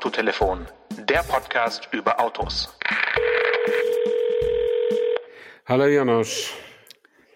[0.00, 0.66] Autotelefon,
[1.10, 2.74] der Podcast über Autos.
[5.66, 6.54] Hallo Janosch.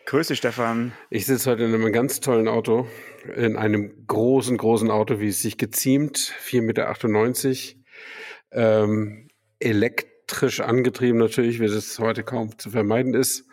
[0.06, 0.94] Grüß dich, Stefan.
[1.10, 2.88] Ich sitze heute in einem ganz tollen Auto,
[3.36, 7.76] in einem großen, großen Auto, wie es sich geziemt, 4,98
[8.52, 9.28] Meter, ähm,
[9.58, 13.44] elektrisch angetrieben natürlich, wie es heute kaum zu vermeiden ist.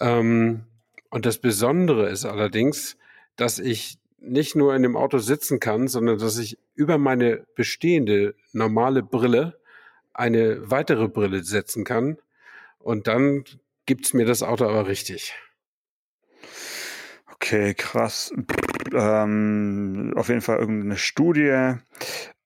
[0.00, 0.64] Ähm,
[1.10, 2.96] und das Besondere ist allerdings,
[3.36, 8.36] dass ich nicht nur in dem Auto sitzen kann, sondern dass ich über meine bestehende
[8.52, 9.58] normale Brille
[10.14, 12.18] eine weitere Brille setzen kann.
[12.78, 13.44] Und dann
[13.84, 15.34] gibt's mir das Auto aber richtig.
[17.34, 18.32] Okay, krass.
[18.92, 21.74] Ähm, auf jeden Fall irgendeine Studie.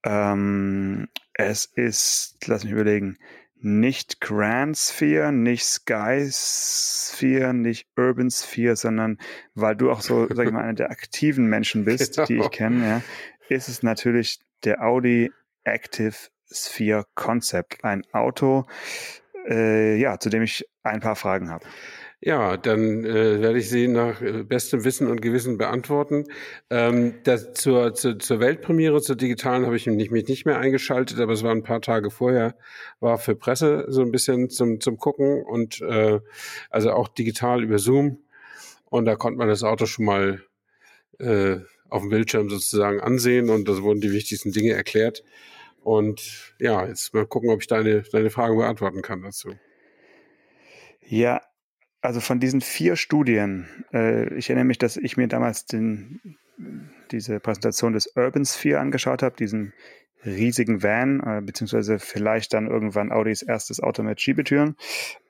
[0.03, 3.19] Ähm, es ist, lass mich überlegen,
[3.63, 9.17] nicht Grand Sphere, nicht Sky Sphere, nicht Urban Sphere, sondern
[9.55, 12.27] weil du auch so, sag ich mal, einer der aktiven Menschen bist, genau.
[12.27, 12.49] die ich genau.
[12.49, 13.01] kenne, ja,
[13.49, 15.31] ist es natürlich der Audi
[15.63, 16.15] Active
[16.51, 17.83] Sphere Concept.
[17.83, 18.65] Ein Auto,
[19.47, 21.65] äh, ja, zu dem ich ein paar Fragen habe.
[22.25, 26.25] Ja, dann äh, werde ich sie nach äh, bestem Wissen und Gewissen beantworten.
[26.69, 30.57] Ähm, das, zur, zur, zur Weltpremiere, zur digitalen, habe ich mich nicht, mich nicht mehr
[30.57, 32.55] eingeschaltet, aber es war ein paar Tage vorher,
[33.01, 36.21] war für Presse so ein bisschen zum, zum Gucken und äh,
[36.69, 38.19] also auch digital über Zoom.
[38.85, 40.41] Und da konnte man das Auto schon mal
[41.19, 41.57] äh,
[41.93, 45.23] auf dem Bildschirm sozusagen ansehen und da wurden die wichtigsten Dinge erklärt.
[45.83, 49.53] Und ja, jetzt mal gucken, ob ich deine, deine Fragen beantworten kann dazu.
[51.01, 51.41] Ja,
[52.01, 56.19] also von diesen vier Studien, äh, ich erinnere mich, dass ich mir damals den,
[57.11, 59.73] diese Präsentation des Urban Sphere angeschaut habe, diesen
[60.25, 64.77] riesigen Van, äh, beziehungsweise vielleicht dann irgendwann Audis erstes Auto mit Schiebetüren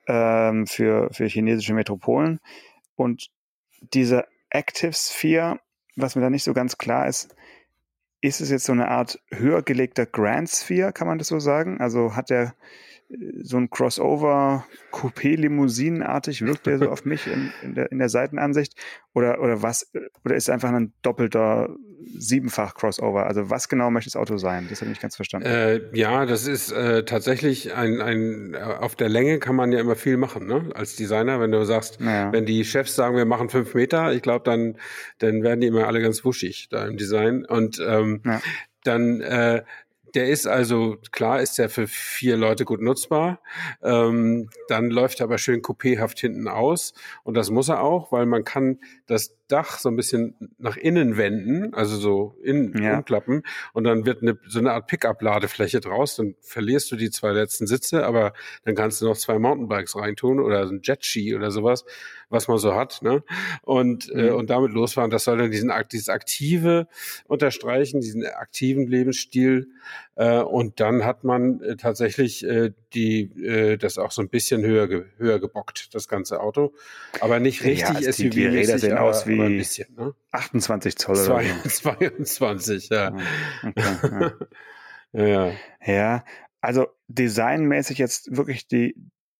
[0.06, 2.40] ähm, für, für chinesische Metropolen.
[2.96, 3.28] Und
[3.92, 5.60] dieser Active Sphere,
[5.96, 7.34] was mir da nicht so ganz klar ist,
[8.20, 11.80] ist es jetzt so eine Art höher gelegter Grand Sphere, kann man das so sagen?
[11.80, 12.54] Also hat der
[13.42, 18.74] so ein Crossover Coupé-Limousinenartig wirkt der so auf mich in, in, der, in der Seitenansicht
[19.12, 19.90] oder oder was
[20.24, 21.68] oder ist einfach ein doppelter
[22.16, 23.26] siebenfach Crossover?
[23.26, 24.66] Also was genau möchte das Auto sein?
[24.70, 25.46] Das habe ich nicht ganz verstanden.
[25.46, 29.96] Äh, ja, das ist äh, tatsächlich ein ein auf der Länge kann man ja immer
[29.96, 30.70] viel machen, ne?
[30.74, 32.32] Als Designer, wenn du sagst, naja.
[32.32, 34.76] wenn die Chefs sagen, wir machen fünf Meter, ich glaube, dann
[35.18, 38.40] dann werden die immer alle ganz wuschig da im Design und ähm, ja.
[38.82, 39.62] dann äh,
[40.14, 43.40] der ist also, klar ist der für vier Leute gut nutzbar.
[43.82, 46.94] Ähm, dann läuft er aber schön coupéhaft hinten aus.
[47.24, 51.16] Und das muss er auch, weil man kann das Dach so ein bisschen nach innen
[51.16, 52.96] wenden, also so innen ja.
[52.96, 53.42] umklappen.
[53.72, 56.16] Und dann wird eine, so eine Art Pickup-Ladefläche draus.
[56.16, 58.32] Dann verlierst du die zwei letzten Sitze, aber
[58.64, 61.84] dann kannst du noch zwei Mountainbikes reintun oder ein Jet-Ski oder sowas,
[62.30, 63.02] was man so hat.
[63.02, 63.22] Ne?
[63.62, 64.28] Und, äh, mhm.
[64.28, 65.10] äh, und damit losfahren.
[65.10, 66.88] Das soll dann diesen, dieses aktive
[67.26, 69.68] unterstreichen, diesen aktiven Lebensstil.
[70.16, 74.64] Äh, und dann hat man äh, tatsächlich äh, die, äh, das auch so ein bisschen
[74.64, 76.72] höher, höher gebockt, das ganze Auto.
[77.20, 78.16] Aber nicht richtig ja, SUV.
[78.16, 80.14] Die, die Räder sehen aus wie ein bisschen, ne?
[80.32, 81.84] 28 Zoll oder so.
[82.24, 83.16] 22, ja.
[83.62, 84.32] Okay,
[85.12, 85.22] ja.
[85.24, 85.52] ja.
[85.84, 86.24] ja,
[86.60, 88.96] also designmäßig jetzt wirklich die,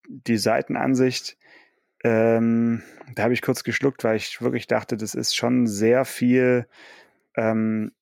[0.09, 1.37] die Seitenansicht,
[2.04, 2.83] ähm,
[3.15, 6.66] da habe ich kurz geschluckt, weil ich wirklich dachte, das ist schon sehr viel
[7.37, 7.93] ähm,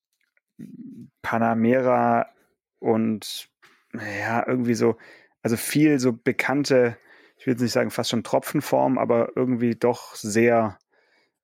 [1.23, 2.27] Panamera
[2.79, 3.49] und
[3.95, 4.97] ja, irgendwie so,
[5.43, 6.97] also viel so bekannte,
[7.37, 10.79] ich will jetzt nicht sagen fast schon Tropfenform, aber irgendwie doch sehr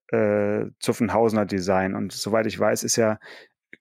[0.08, 1.94] äh, Zuffenhausener Design.
[1.94, 3.18] Und soweit ich weiß, ist ja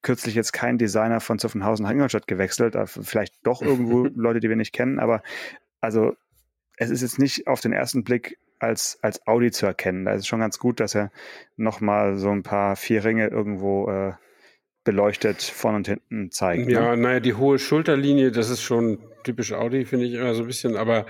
[0.02, 2.78] kürzlich jetzt kein Designer von Zuffenhausen nach Ingolstadt gewechselt.
[2.86, 5.22] Vielleicht doch irgendwo Leute, die wir nicht kennen, aber
[5.82, 6.14] also
[6.78, 10.06] es ist jetzt nicht auf den ersten Blick als, als Audi zu erkennen.
[10.06, 11.12] Da ist es schon ganz gut, dass er
[11.56, 14.14] nochmal so ein paar vier Ringe irgendwo äh,
[14.88, 16.72] beleuchtet von und hinten zeigt.
[16.72, 17.02] Ja, ne?
[17.02, 20.78] naja, die hohe Schulterlinie, das ist schon typisch Audi, finde ich immer so ein bisschen.
[20.78, 21.06] Aber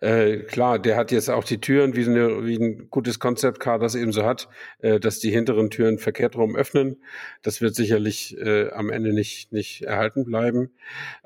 [0.00, 3.96] äh, klar, der hat jetzt auch die Türen, wie, eine, wie ein gutes Concept-Car das
[3.96, 4.48] eben so hat,
[4.78, 7.02] äh, dass die hinteren Türen verkehrt rum öffnen.
[7.42, 10.70] Das wird sicherlich äh, am Ende nicht, nicht erhalten bleiben.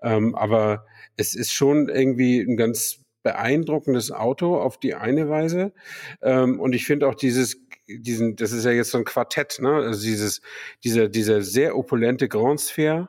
[0.03, 0.87] Ähm, aber
[1.19, 5.75] es ist schon irgendwie ein ganz beeindruckendes Auto auf die eine Weise.
[6.23, 7.61] Ähm, und ich finde auch dieses
[7.99, 9.73] diesen, das ist ja jetzt so ein Quartett, ne?
[9.73, 10.41] Also dieses,
[10.85, 13.09] dieser, dieser sehr opulente Grand Sphere,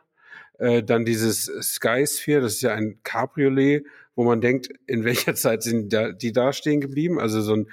[0.59, 3.85] äh, dann dieses Sky Sphere, das ist ja ein Cabriolet,
[4.15, 7.19] wo man denkt, in welcher Zeit sind da, die da stehen geblieben?
[7.19, 7.67] Also so ein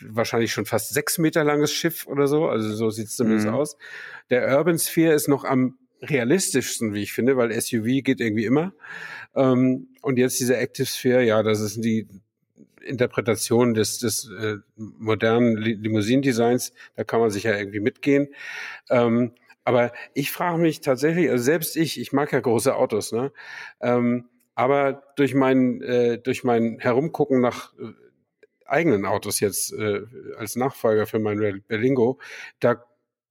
[0.00, 3.54] wahrscheinlich schon fast sechs Meter langes Schiff oder so, also so sieht es zumindest mhm.
[3.54, 3.76] aus.
[4.30, 8.74] Der Urban Sphere ist noch am realistischsten, wie ich finde, weil SUV geht irgendwie immer.
[9.34, 12.08] Ähm, und jetzt diese Active Sphere, ja, das ist die
[12.84, 18.28] Interpretation des, des äh, modernen Limousinendesigns, da kann man sich ja irgendwie mitgehen.
[18.90, 19.32] Ähm,
[19.64, 23.32] Aber ich frage mich tatsächlich, also selbst ich, ich mag ja große Autos, ne?
[23.80, 27.92] Ähm, aber durch mein, äh, durch mein Herumgucken nach äh,
[28.66, 30.02] eigenen Autos jetzt äh,
[30.38, 32.18] als Nachfolger für mein Berlingo,
[32.60, 32.84] da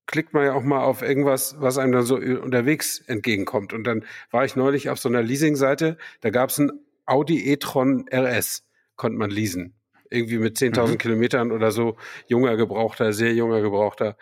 [0.06, 3.74] klickt man ja auch mal auf irgendwas, was einem dann so unterwegs entgegenkommt.
[3.74, 6.72] Und dann war ich neulich auf so einer Leasing-Seite, da gab es ein
[7.06, 9.76] Audi e-tron RS, konnte man leasen.
[10.10, 10.98] Irgendwie mit 10.000 mhm.
[10.98, 11.98] Kilometern oder so,
[12.28, 14.18] junger Gebrauchter, sehr junger Gebrauchter.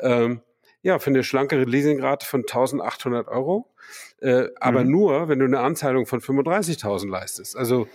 [0.00, 0.40] Ähm,
[0.82, 3.70] ja, für eine schlankere Leasingrate von 1.800 Euro.
[4.20, 4.90] Äh, aber mhm.
[4.90, 7.56] nur, wenn du eine Anzahlung von 35.000 leistest.
[7.56, 7.88] Also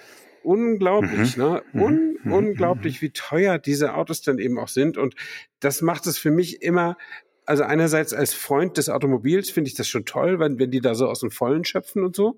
[0.44, 1.44] unglaublich, mhm.
[1.44, 1.64] ne?
[1.74, 1.82] Mhm.
[1.82, 2.34] Un mhm.
[2.34, 4.98] unglaublich, wie teuer diese Autos dann eben auch sind.
[4.98, 5.16] Und
[5.60, 6.98] das macht es für mich immer
[7.46, 10.94] also einerseits als Freund des Automobils finde ich das schon toll, wenn, wenn die da
[10.94, 12.38] so aus dem Vollen schöpfen und so.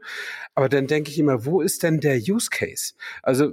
[0.56, 2.94] Aber dann denke ich immer, wo ist denn der Use Case?
[3.22, 3.52] Also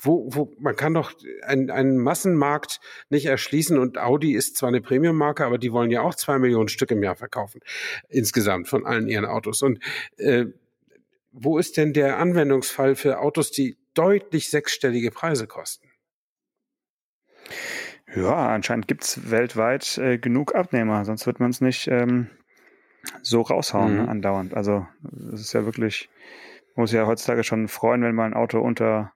[0.00, 1.12] wo, wo, man kann doch
[1.42, 2.80] einen, einen Massenmarkt
[3.10, 6.68] nicht erschließen und Audi ist zwar eine Premium-Marke, aber die wollen ja auch zwei Millionen
[6.68, 7.60] Stück im Jahr verkaufen,
[8.08, 9.62] insgesamt von allen ihren Autos.
[9.62, 9.78] Und
[10.16, 10.46] äh,
[11.30, 15.88] wo ist denn der Anwendungsfall für Autos, die deutlich sechsstellige Preise kosten?
[18.14, 22.30] Ja, anscheinend gibt's weltweit äh, genug Abnehmer, sonst wird man es nicht ähm,
[23.22, 24.08] so raushauen mhm.
[24.08, 24.54] andauernd.
[24.54, 24.86] Also
[25.32, 26.08] es ist ja wirklich,
[26.74, 29.13] man muss ja heutzutage schon freuen, wenn mal ein Auto unter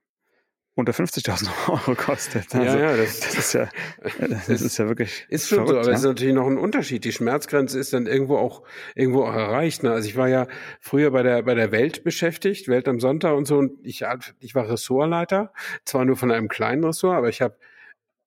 [0.79, 2.53] unter 50.000 Euro kostet.
[2.55, 3.69] Also, ja, ja, das, das, ist ja,
[4.47, 5.25] das ist ja wirklich.
[5.29, 7.03] Ist schon verrückt, so, aber es ist natürlich noch ein Unterschied.
[7.05, 8.63] Die Schmerzgrenze ist dann irgendwo auch,
[8.95, 9.83] irgendwo auch erreicht.
[9.83, 9.91] Ne?
[9.91, 10.47] Also ich war ja
[10.79, 14.03] früher bei der, bei der Welt beschäftigt, Welt am Sonntag und so, und ich,
[14.39, 15.53] ich war Ressortleiter,
[15.85, 17.57] zwar nur von einem kleinen Ressort, aber ich habe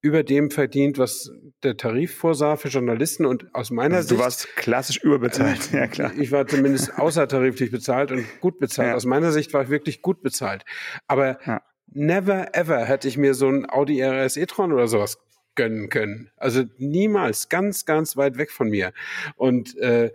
[0.02, 1.31] über dem verdient, was
[1.62, 4.20] der Tarif vorsah für Journalisten und aus meiner also Sicht.
[4.20, 6.10] Du warst klassisch überbezahlt, äh, ja klar.
[6.19, 8.88] Ich war zumindest außertariflich bezahlt und gut bezahlt.
[8.88, 8.94] Ja.
[8.96, 10.64] Aus meiner Sicht war ich wirklich gut bezahlt.
[11.06, 11.62] Aber ja.
[11.94, 15.19] Never ever hätte ich mir so ein Audi RS e-tron oder sowas
[15.55, 16.31] gönnen können.
[16.37, 18.93] Also niemals, ganz, ganz weit weg von mir.
[19.37, 20.11] Und äh,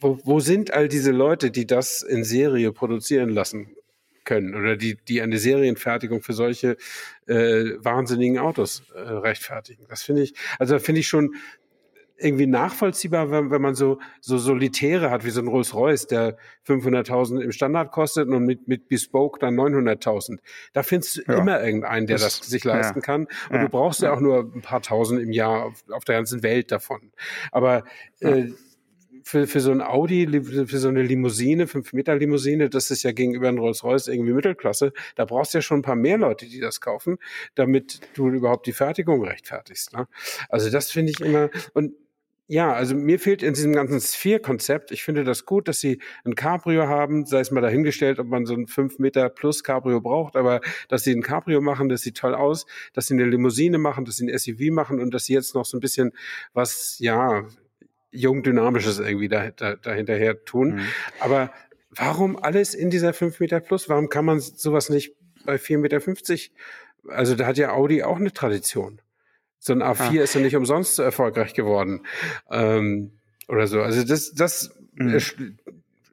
[0.00, 3.76] wo, wo sind all diese Leute, die das in Serie produzieren lassen
[4.24, 6.76] können oder die, die eine Serienfertigung für solche
[7.26, 9.86] äh, wahnsinnigen Autos äh, rechtfertigen.
[9.88, 11.34] Das finde ich, also finde ich schon
[12.18, 16.36] irgendwie nachvollziehbar, wenn, wenn man so, so Solitäre hat, wie so ein Rolls-Royce, der
[16.66, 20.38] 500.000 im Standard kostet und mit, mit Bespoke dann 900.000.
[20.72, 21.38] Da findest du ja.
[21.38, 23.04] immer irgendeinen, der das, das sich leisten ja.
[23.04, 23.22] kann.
[23.50, 23.62] Und ja.
[23.62, 24.12] du brauchst ja.
[24.12, 27.12] auch nur ein paar Tausend im Jahr auf, auf der ganzen Welt davon.
[27.50, 27.84] Aber
[28.20, 28.50] äh,
[29.26, 33.58] für, für so ein Audi, für so eine Limousine, 5-Meter-Limousine, das ist ja gegenüber ein
[33.58, 37.18] Rolls-Royce irgendwie Mittelklasse, da brauchst du ja schon ein paar mehr Leute, die das kaufen,
[37.56, 39.94] damit du überhaupt die Fertigung rechtfertigst.
[39.94, 40.06] Ne?
[40.48, 41.94] Also das finde ich immer, und
[42.48, 46.36] ja, also mir fehlt in diesem ganzen Sphere-Konzept, ich finde das gut, dass sie ein
[46.36, 50.36] Cabrio haben, sei es mal dahingestellt, ob man so ein 5 Meter plus Cabrio braucht,
[50.36, 54.04] aber dass sie ein Cabrio machen, das sieht toll aus, dass sie eine Limousine machen,
[54.04, 56.12] dass sie ein SUV machen und dass sie jetzt noch so ein bisschen
[56.52, 57.44] was, ja,
[58.12, 60.76] jung Dynamisches irgendwie da, da, dahinterher tun.
[60.76, 60.80] Mhm.
[61.20, 61.50] Aber
[61.90, 63.88] warum alles in dieser 5 Meter Plus?
[63.88, 65.14] Warum kann man sowas nicht
[65.44, 66.00] bei 4,50 Meter?
[67.08, 69.00] Also da hat ja Audi auch eine Tradition.
[69.66, 70.22] So ein A4 ah.
[70.22, 72.06] ist ja nicht umsonst so erfolgreich geworden.
[72.48, 73.10] Ähm,
[73.48, 73.82] oder so.
[73.82, 75.20] Also das, das mhm.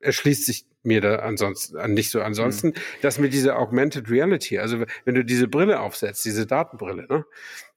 [0.01, 2.19] erschließt sich mir da ansonsten nicht so.
[2.21, 2.73] Ansonsten, mhm.
[3.03, 7.25] das mit dieser Augmented Reality, also wenn du diese Brille aufsetzt, diese Datenbrille, ne,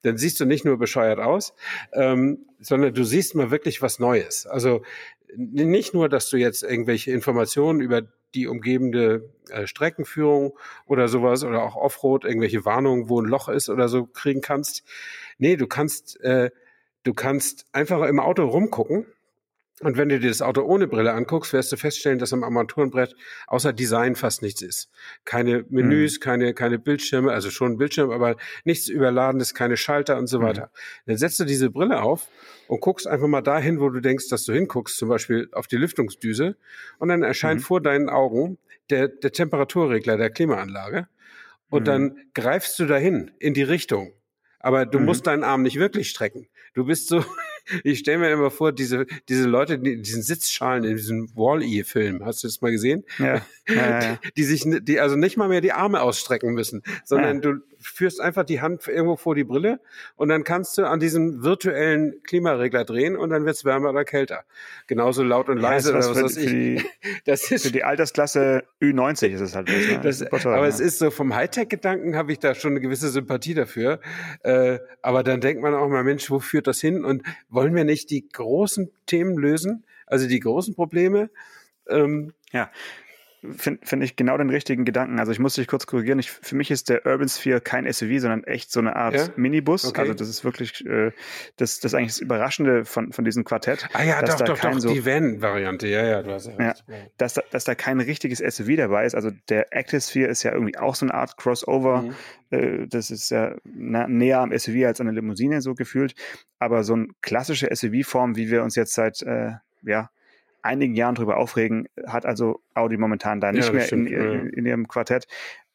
[0.00, 1.52] dann siehst du nicht nur bescheuert aus,
[1.92, 4.46] ähm, sondern du siehst mal wirklich was Neues.
[4.46, 4.82] Also
[5.36, 8.00] nicht nur, dass du jetzt irgendwelche Informationen über
[8.34, 13.68] die umgebende äh, Streckenführung oder sowas oder auch Offroad, irgendwelche Warnungen, wo ein Loch ist
[13.68, 14.84] oder so kriegen kannst.
[15.38, 16.50] Nee, du kannst, äh,
[17.02, 19.06] du kannst einfach im Auto rumgucken
[19.80, 23.14] und wenn du dir das Auto ohne Brille anguckst, wirst du feststellen, dass am Armaturenbrett
[23.46, 24.90] außer Design fast nichts ist.
[25.26, 26.20] Keine Menüs, mhm.
[26.20, 30.44] keine, keine Bildschirme, also schon ein Bildschirm, aber nichts Überladenes, keine Schalter und so mhm.
[30.44, 30.70] weiter.
[31.04, 32.26] Dann setzt du diese Brille auf
[32.68, 35.76] und guckst einfach mal dahin, wo du denkst, dass du hinguckst, zum Beispiel auf die
[35.76, 36.56] Lüftungsdüse.
[36.98, 37.64] Und dann erscheint mhm.
[37.64, 38.56] vor deinen Augen
[38.88, 41.06] der, der Temperaturregler der Klimaanlage.
[41.68, 41.84] Und mhm.
[41.84, 44.14] dann greifst du dahin in die Richtung.
[44.58, 45.04] Aber du mhm.
[45.04, 46.48] musst deinen Arm nicht wirklich strecken.
[46.72, 47.22] Du bist so
[47.84, 52.42] ich stelle mir immer vor, diese, diese Leute, die, diesen Sitzschalen in diesem Wall-E-Film, hast
[52.42, 53.04] du das mal gesehen?
[53.18, 53.42] Ja.
[53.68, 54.18] ja, ja.
[54.36, 57.52] Die sich, die also nicht mal mehr die Arme ausstrecken müssen, sondern ja.
[57.52, 59.80] du führst einfach die Hand irgendwo vor die Brille
[60.16, 64.44] und dann kannst du an diesem virtuellen Klimaregler drehen und dann wird's wärmer oder kälter.
[64.86, 66.46] Genauso laut und leise oder was weiß ich.
[66.46, 66.82] Die,
[67.24, 69.68] das ist, für die Altersklasse Ü90 ist es halt.
[69.68, 70.00] Ne?
[70.02, 73.54] das, das aber es ist so vom Hightech-Gedanken habe ich da schon eine gewisse Sympathie
[73.54, 74.00] dafür.
[74.42, 77.04] Äh, aber dann denkt man auch mal, Mensch, wo führt das hin?
[77.04, 81.30] Und wollen wir nicht die großen Themen lösen, also die großen Probleme?
[81.88, 82.70] Ähm, ja.
[83.56, 85.18] Finde find ich genau den richtigen Gedanken.
[85.18, 86.18] Also ich muss dich kurz korrigieren.
[86.18, 89.28] Ich, für mich ist der Urban Sphere kein SUV, sondern echt so eine Art ja?
[89.36, 89.84] Minibus.
[89.84, 90.00] Okay.
[90.00, 91.12] Also das ist wirklich äh,
[91.56, 93.88] das, das eigentlich das Überraschende von, von diesem Quartett.
[93.92, 95.88] Ah ja, doch, doch, doch, so, die Van-Variante.
[95.88, 96.74] Ja, ja, du hast ja, ja
[97.18, 99.14] dass, da, dass da kein richtiges SUV dabei ist.
[99.14, 102.02] Also der Active Sphere ist ja irgendwie auch so eine Art Crossover.
[102.02, 102.14] Mhm.
[102.50, 106.14] Äh, das ist ja na, näher am SUV als an der Limousine so gefühlt.
[106.58, 110.10] Aber so eine klassische SUV-Form, wie wir uns jetzt seit äh, ja,
[110.66, 114.48] einigen Jahren darüber aufregen, hat also Audi momentan da nicht ja, mehr stimmt, in, in,
[114.50, 115.26] in, ihrem Quartett.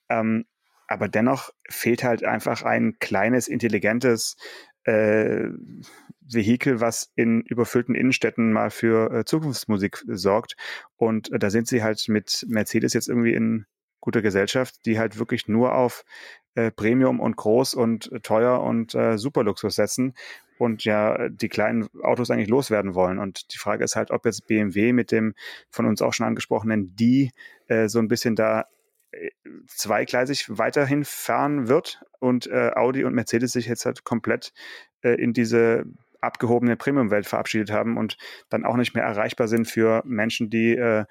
[0.09, 0.45] Ähm,
[0.87, 4.35] aber dennoch fehlt halt einfach ein kleines, intelligentes
[4.83, 5.47] äh,
[6.19, 10.55] Vehikel, was in überfüllten Innenstädten mal für äh, Zukunftsmusik sorgt.
[10.95, 13.65] Und äh, da sind sie halt mit Mercedes jetzt irgendwie in
[14.01, 16.03] guter Gesellschaft, die halt wirklich nur auf
[16.55, 20.13] äh, Premium und groß und teuer und äh, Superluxus setzen
[20.57, 23.19] und ja die kleinen Autos eigentlich loswerden wollen.
[23.19, 25.33] Und die Frage ist halt, ob jetzt BMW mit dem
[25.69, 27.31] von uns auch schon angesprochenen D
[27.67, 28.65] äh, so ein bisschen da
[29.11, 29.29] äh,
[29.67, 34.53] zweigleisig weiterhin fahren wird und äh, Audi und Mercedes sich jetzt halt komplett
[35.01, 35.85] äh, in diese
[36.21, 38.17] abgehobene Premium-Welt verabschiedet haben und
[38.49, 41.05] dann auch nicht mehr erreichbar sind für Menschen, die äh,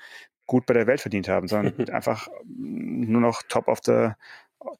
[0.50, 4.10] gut bei der Welt verdient haben, sondern einfach nur noch Top of the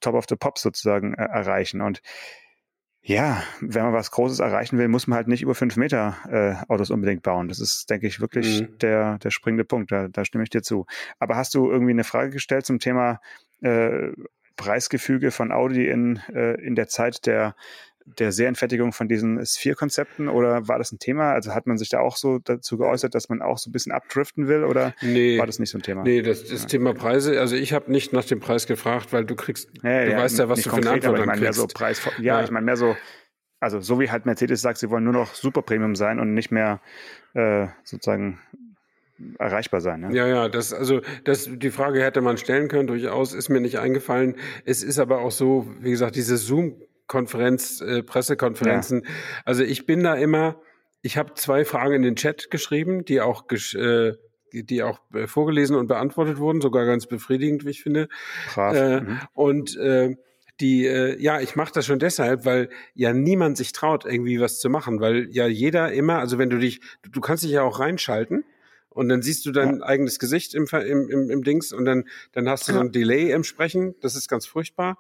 [0.01, 1.81] Top of the Pops sozusagen äh, erreichen.
[1.81, 2.03] Und
[3.03, 6.71] ja, wenn man was Großes erreichen will, muss man halt nicht über fünf Meter äh,
[6.71, 7.49] Autos unbedingt bauen.
[7.49, 8.79] Das ist, denke ich, wirklich mhm.
[8.79, 9.93] der, der springende Punkt.
[9.93, 10.87] Da, da stimme ich dir zu.
[11.21, 13.21] Aber hast du irgendwie eine Frage gestellt zum Thema
[13.63, 14.09] äh,
[14.57, 17.55] Preisgefüge von Audi in, äh, in der Zeit der
[18.07, 21.33] der Serienfertigung von diesen Sphere-Konzepten oder war das ein Thema?
[21.33, 23.93] Also hat man sich da auch so dazu geäußert, dass man auch so ein bisschen
[23.93, 26.03] abdriften will oder nee, war das nicht so ein Thema?
[26.03, 26.69] Nee, das, das ja.
[26.69, 30.11] Thema Preise, also ich habe nicht nach dem Preis gefragt, weil du kriegst, ja, du
[30.13, 32.51] ja, weißt ja, was du für eine Antwort ich mein, mehr so Preis, ja, ich
[32.51, 32.97] meine mehr so,
[33.61, 36.51] also so wie halt Mercedes sagt, sie wollen nur noch Super Premium sein und nicht
[36.51, 36.81] mehr
[37.35, 38.41] äh, sozusagen
[39.39, 40.01] erreichbar sein.
[40.01, 40.17] Ne?
[40.17, 43.79] Ja, ja, das, also das, die Frage hätte man stellen können, durchaus, ist mir nicht
[43.79, 44.37] eingefallen.
[44.65, 46.75] Es ist aber auch so, wie gesagt, diese Zoom
[47.11, 49.03] Konferenz, äh, Pressekonferenzen.
[49.03, 49.11] Ja.
[49.45, 50.61] Also ich bin da immer,
[51.03, 54.13] ich habe zwei Fragen in den Chat geschrieben, die auch äh,
[54.53, 58.09] die auch äh, vorgelesen und beantwortet wurden, sogar ganz befriedigend, wie ich finde.
[58.49, 58.77] Krass.
[58.77, 59.19] Äh, mhm.
[59.33, 60.15] Und äh,
[60.61, 64.61] die, äh, ja, ich mache das schon deshalb, weil ja niemand sich traut, irgendwie was
[64.61, 67.81] zu machen, weil ja jeder immer, also wenn du dich, du kannst dich ja auch
[67.81, 68.45] reinschalten
[68.91, 69.85] und dann siehst du dein ja.
[69.85, 72.79] eigenes Gesicht im, im, im, im Dings und dann, dann hast du ja.
[72.79, 73.95] so ein Delay im Sprechen.
[74.01, 74.99] Das ist ganz furchtbar.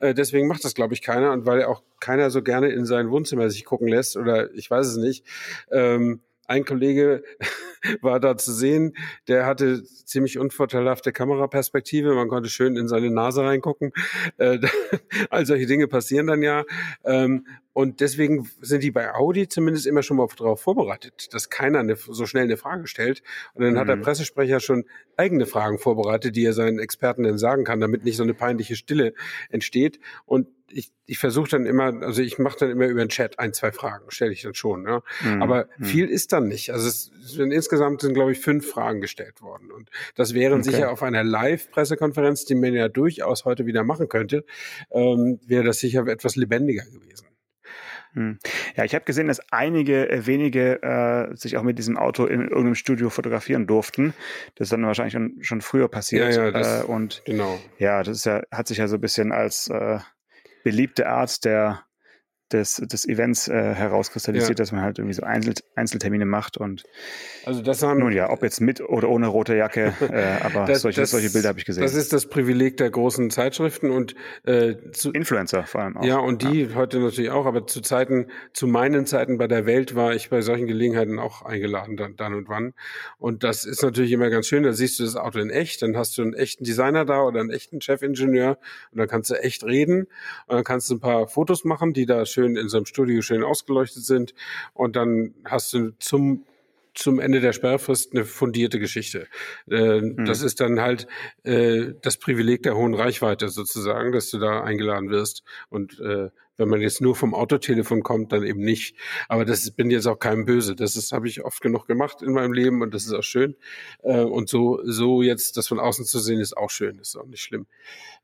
[0.00, 3.10] Äh, deswegen macht das, glaube ich, keiner und weil auch keiner so gerne in sein
[3.10, 5.26] Wohnzimmer sich gucken lässt oder ich weiß es nicht.
[5.70, 7.22] Ähm, ein Kollege
[8.00, 8.94] war da zu sehen,
[9.28, 12.14] der hatte ziemlich unvorteilhafte Kameraperspektive.
[12.14, 13.92] Man konnte schön in seine Nase reingucken.
[14.38, 14.58] Äh,
[15.30, 16.64] all solche Dinge passieren dann ja.
[17.04, 21.78] Ähm, und deswegen sind die bei Audi zumindest immer schon mal darauf vorbereitet, dass keiner
[21.78, 23.22] eine, so schnell eine Frage stellt.
[23.54, 23.78] Und dann mhm.
[23.78, 24.02] hat der mhm.
[24.02, 24.84] Pressesprecher schon
[25.16, 28.76] eigene Fragen vorbereitet, die er seinen Experten dann sagen kann, damit nicht so eine peinliche
[28.76, 29.14] Stille
[29.48, 30.00] entsteht.
[30.26, 33.54] Und ich, ich versuche dann immer, also ich mache dann immer über den Chat ein,
[33.54, 34.86] zwei Fragen, stelle ich dann schon.
[34.86, 35.02] Ja?
[35.22, 35.42] Mhm.
[35.42, 35.84] Aber mhm.
[35.84, 36.70] viel ist dann nicht.
[36.74, 39.70] Also es sind insgesamt sind, glaube ich, fünf Fragen gestellt worden.
[39.70, 40.70] Und das wären okay.
[40.70, 44.44] sicher auf einer Live-Pressekonferenz, die man ja durchaus heute wieder machen könnte,
[44.90, 47.31] ähm, wäre das sicher etwas lebendiger gewesen.
[48.14, 48.38] Hm.
[48.76, 52.42] Ja, ich habe gesehen, dass einige äh, wenige äh, sich auch mit diesem Auto in
[52.42, 54.12] irgendeinem Studio fotografieren durften.
[54.56, 56.34] Das ist dann wahrscheinlich schon, schon früher passiert.
[56.34, 57.58] Ja, ja, das, äh, und genau.
[57.78, 59.98] ja, das ist ja, hat sich ja so ein bisschen als äh,
[60.62, 61.84] beliebte Art der
[62.52, 64.54] des, des Events äh, herauskristallisiert, ja.
[64.54, 66.84] dass man halt irgendwie so Einzel Einzeltermine macht und
[67.44, 70.82] also das haben, nun ja, ob jetzt mit oder ohne rote Jacke, äh, aber das,
[70.82, 71.82] solche, das, solche Bilder habe ich gesehen.
[71.82, 76.04] Das ist das Privileg der großen Zeitschriften und äh, zu, Influencer vor allem auch.
[76.04, 76.74] Ja, und die ja.
[76.74, 80.40] heute natürlich auch, aber zu Zeiten, zu meinen Zeiten bei der Welt war ich bei
[80.40, 82.74] solchen Gelegenheiten auch eingeladen, dann, dann und wann.
[83.18, 85.96] Und das ist natürlich immer ganz schön, da siehst du das Auto in echt, dann
[85.96, 88.58] hast du einen echten Designer da oder einen echten Chefingenieur
[88.92, 90.06] und dann kannst du echt reden
[90.46, 92.86] und dann kannst du ein paar Fotos machen, die da schön schön in so einem
[92.86, 94.34] Studio schön ausgeleuchtet sind.
[94.74, 96.44] Und dann hast du zum
[96.94, 99.26] zum Ende der Sperrfrist eine fundierte Geschichte.
[99.70, 100.26] Äh, mhm.
[100.26, 101.06] Das ist dann halt
[101.42, 105.42] äh, das Privileg der hohen Reichweite sozusagen, dass du da eingeladen wirst.
[105.70, 108.96] Und äh, wenn man jetzt nur vom Autotelefon kommt, dann eben nicht.
[109.28, 110.76] Aber das bin jetzt auch keinem böse.
[110.76, 113.56] Das ist habe ich oft genug gemacht in meinem Leben und das ist auch schön.
[114.02, 117.26] Äh, und so so jetzt das von außen zu sehen ist auch schön, ist auch
[117.26, 117.66] nicht schlimm.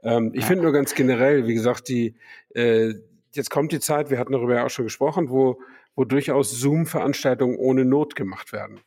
[0.03, 2.17] Ähm, ich finde nur ganz generell, wie gesagt, die
[2.55, 2.95] äh,
[3.33, 5.61] jetzt kommt die Zeit, wir hatten darüber ja auch schon gesprochen, wo,
[5.95, 8.81] wo durchaus Zoom-Veranstaltungen ohne Not gemacht werden.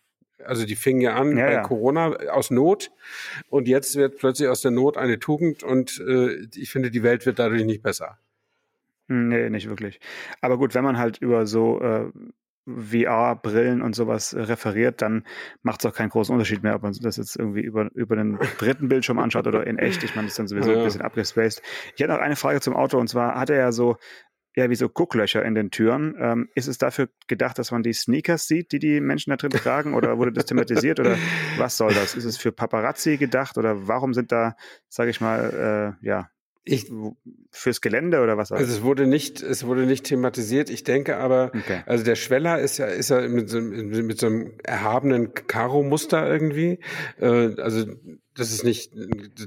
[0.46, 1.62] Also die fingen ja an ja, bei ja.
[1.62, 2.92] Corona aus Not
[3.50, 7.26] und jetzt wird plötzlich aus der Not eine Tugend und äh, ich finde, die Welt
[7.26, 8.18] wird dadurch nicht besser.
[9.08, 10.00] Hm, nee, nicht wirklich.
[10.42, 12.12] Aber gut, wenn man halt über so äh,
[12.68, 15.26] VR-Brillen und sowas referiert, dann
[15.64, 18.38] macht es auch keinen großen Unterschied mehr, ob man das jetzt irgendwie über, über den
[18.60, 20.04] dritten Bildschirm anschaut oder in echt.
[20.04, 20.78] Ich meine, das ist dann sowieso ja.
[20.78, 21.62] ein bisschen abgespaced.
[21.96, 23.98] Ich hätte noch eine Frage zum Auto und zwar hat er ja so
[24.56, 26.16] ja, wie so Gucklöcher in den Türen.
[26.20, 29.52] Ähm, ist es dafür gedacht, dass man die Sneakers sieht, die die Menschen da drin
[29.52, 29.94] tragen?
[29.94, 31.00] Oder wurde das thematisiert?
[31.00, 31.18] Oder
[31.58, 32.16] was soll das?
[32.16, 33.58] Ist es für Paparazzi gedacht?
[33.58, 34.56] Oder warum sind da,
[34.90, 36.30] sage ich mal, äh, ja,
[36.64, 36.92] ich,
[37.50, 38.52] fürs Gelände oder was?
[38.52, 40.70] Also es wurde nicht, es wurde nicht thematisiert.
[40.70, 41.82] Ich denke aber, okay.
[41.88, 46.80] also der Schweller ist ja, ist ja mit so, mit so einem erhabenen Karo-Muster irgendwie.
[47.20, 47.86] Äh, also
[48.36, 48.94] das ist nicht,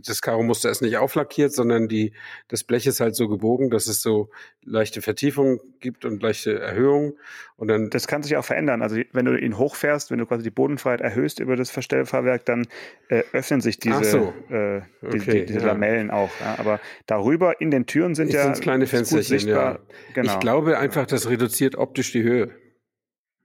[0.06, 2.12] das Karo-Muster ist nicht auflackiert, sondern die,
[2.48, 4.28] das Blech ist halt so gebogen, dass es so
[4.62, 7.16] leichte Vertiefung gibt und leichte Erhöhung.
[7.56, 7.88] Und dann.
[7.88, 8.82] Das kann sich auch verändern.
[8.82, 12.66] Also wenn du ihn hochfährst, wenn du quasi die Bodenfreiheit erhöhst über das Verstellfahrwerk, dann
[13.08, 14.34] äh, öffnen sich diese, so.
[14.50, 15.66] äh, die, okay, die, diese ja.
[15.66, 16.30] Lamellen auch.
[16.40, 16.58] Ja.
[16.58, 19.48] Aber darüber in den Türen sind ja kleine Fensterchen.
[19.48, 19.78] Ja.
[20.14, 20.34] Genau.
[20.34, 22.50] Ich glaube einfach, das reduziert optisch die Höhe.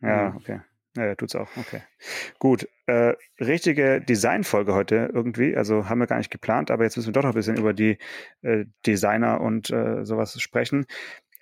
[0.02, 0.62] Ja, okay.
[0.96, 1.50] Ja, tut's auch.
[1.56, 1.82] Okay.
[2.40, 2.68] Gut.
[2.88, 5.56] Äh, richtige Designfolge heute irgendwie.
[5.56, 7.74] Also haben wir gar nicht geplant, aber jetzt müssen wir doch noch ein bisschen über
[7.74, 7.98] die
[8.42, 10.88] äh, Designer und äh, sowas sprechen.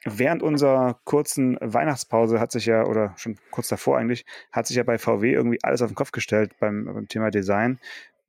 [0.04, 4.84] Während unserer kurzen Weihnachtspause hat sich ja, oder schon kurz davor eigentlich, hat sich ja
[4.84, 7.80] bei VW irgendwie alles auf den Kopf gestellt beim, beim Thema Design.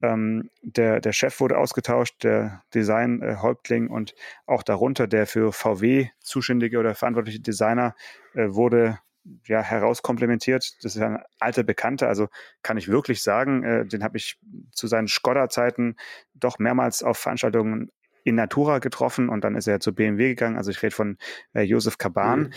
[0.00, 4.14] Ähm, der, der Chef wurde ausgetauscht, der Design-Häuptling und
[4.46, 7.94] auch darunter der für VW zuständige oder verantwortliche Designer
[8.34, 8.98] äh, wurde
[9.46, 10.76] ja, herauskomplementiert.
[10.82, 12.28] Das ist ein alter Bekannter, also
[12.62, 14.38] kann ich wirklich sagen, äh, den habe ich
[14.72, 15.96] zu seinen Skoda-Zeiten
[16.34, 17.90] doch mehrmals auf Veranstaltungen
[18.24, 20.56] in Natura getroffen und dann ist er zu BMW gegangen.
[20.56, 21.18] Also ich rede von
[21.54, 22.40] äh, Josef Kaban.
[22.40, 22.50] Mhm.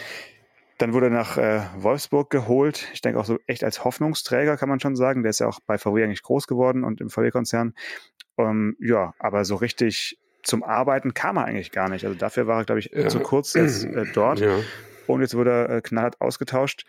[0.78, 2.90] Dann wurde er nach äh, Wolfsburg geholt.
[2.94, 5.22] Ich denke auch so echt als Hoffnungsträger kann man schon sagen.
[5.22, 7.76] Der ist ja auch bei VW eigentlich groß geworden und im VW-Konzern.
[8.38, 12.06] Ähm, ja, aber so richtig zum Arbeiten kam er eigentlich gar nicht.
[12.06, 13.08] Also dafür war er, glaube ich, ja.
[13.10, 14.40] zu kurz jetzt äh, dort.
[14.40, 14.58] Ja.
[15.12, 16.86] Und jetzt wurde er äh, knallhart ausgetauscht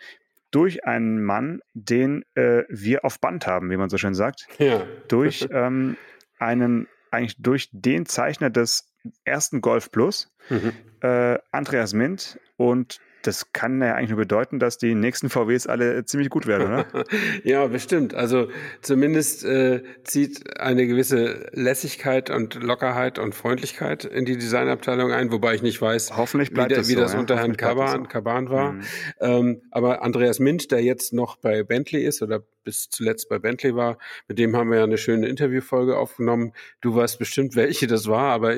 [0.51, 4.47] durch einen Mann, den äh, wir auf Band haben, wie man so schön sagt.
[4.59, 4.85] Ja.
[5.07, 5.97] Durch ähm,
[6.37, 8.93] einen, eigentlich durch den Zeichner des
[9.25, 10.73] ersten Golf Plus, mhm.
[11.01, 12.39] äh, Andreas Mint.
[12.55, 16.67] Und das kann ja eigentlich nur bedeuten, dass die nächsten VWs alle ziemlich gut werden,
[16.67, 17.05] oder?
[17.43, 18.13] ja, bestimmt.
[18.13, 18.49] Also
[18.81, 25.55] zumindest äh, zieht eine gewisse Lässigkeit und Lockerheit und Freundlichkeit in die Designabteilung ein, wobei
[25.55, 27.19] ich nicht weiß, Hoffentlich bleibt wie, das wie so, das ja?
[27.19, 28.73] unter Herrn Kaban, Kaban war.
[28.73, 28.83] Mhm.
[29.19, 33.75] Ähm, aber Andreas Mint, der jetzt noch bei Bentley ist oder bis zuletzt bei Bentley
[33.75, 36.53] war, mit dem haben wir ja eine schöne Interviewfolge aufgenommen.
[36.81, 38.55] Du weißt bestimmt, welche das war, aber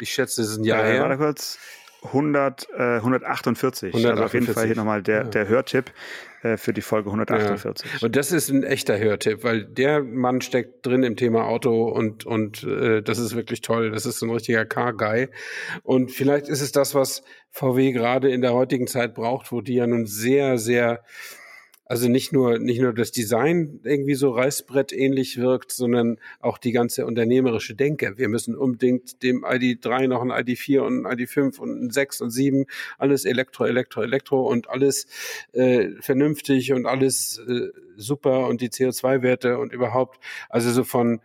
[0.00, 1.02] ich schätze, es ist ein Jahr äh, her.
[1.02, 1.58] Warte kurz.
[2.02, 3.94] 100, äh, 148.
[3.94, 4.10] 148.
[4.10, 5.24] Also auf jeden Fall hier nochmal der, ja.
[5.24, 5.92] der Hörtipp
[6.42, 7.92] äh, für die Folge 148.
[7.92, 8.06] Ja.
[8.06, 12.24] Und das ist ein echter Hörtipp, weil der Mann steckt drin im Thema Auto und,
[12.24, 13.90] und äh, das ist wirklich toll.
[13.90, 15.28] Das ist so ein richtiger Car-Guy.
[15.82, 19.74] Und vielleicht ist es das, was VW gerade in der heutigen Zeit braucht, wo die
[19.74, 21.02] ja nun sehr, sehr
[21.88, 26.72] also nicht nur, nicht nur das Design irgendwie so Reißbrett ähnlich wirkt, sondern auch die
[26.72, 28.18] ganze unternehmerische Denke.
[28.18, 32.30] Wir müssen unbedingt dem ID3 noch ein ID4 und ein ID5 und ein 6 und
[32.30, 32.66] 7,
[32.98, 35.06] alles Elektro, Elektro, Elektro und alles
[35.52, 40.20] äh, vernünftig und alles äh, super und die CO2-Werte und überhaupt,
[40.50, 41.22] also so von,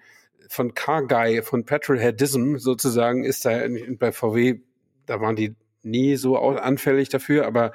[0.48, 3.64] von Car Guy, von Petrolheadism sozusagen ist da
[4.00, 4.62] bei VW,
[5.08, 7.74] da waren die nie so anfällig dafür, aber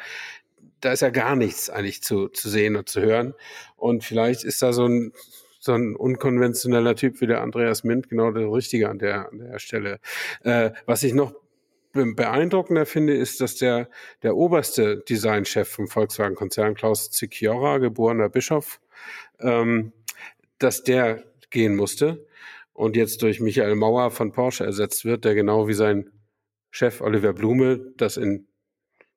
[0.80, 3.34] da ist ja gar nichts eigentlich zu, zu sehen und zu hören.
[3.76, 5.12] Und vielleicht ist da so ein,
[5.60, 9.58] so ein unkonventioneller Typ wie der Andreas Mint genau der Richtige an der, an der
[9.58, 10.00] Stelle.
[10.42, 11.34] Äh, was ich noch
[11.92, 13.88] beeindruckender finde, ist, dass der,
[14.22, 18.80] der oberste Designchef vom Volkswagen-Konzern, Klaus Zicchiora, geborener Bischof,
[19.40, 19.92] ähm,
[20.58, 22.26] dass der gehen musste
[22.72, 26.10] und jetzt durch Michael Mauer von Porsche ersetzt wird, der genau wie sein
[26.70, 28.46] Chef Oliver Blume das in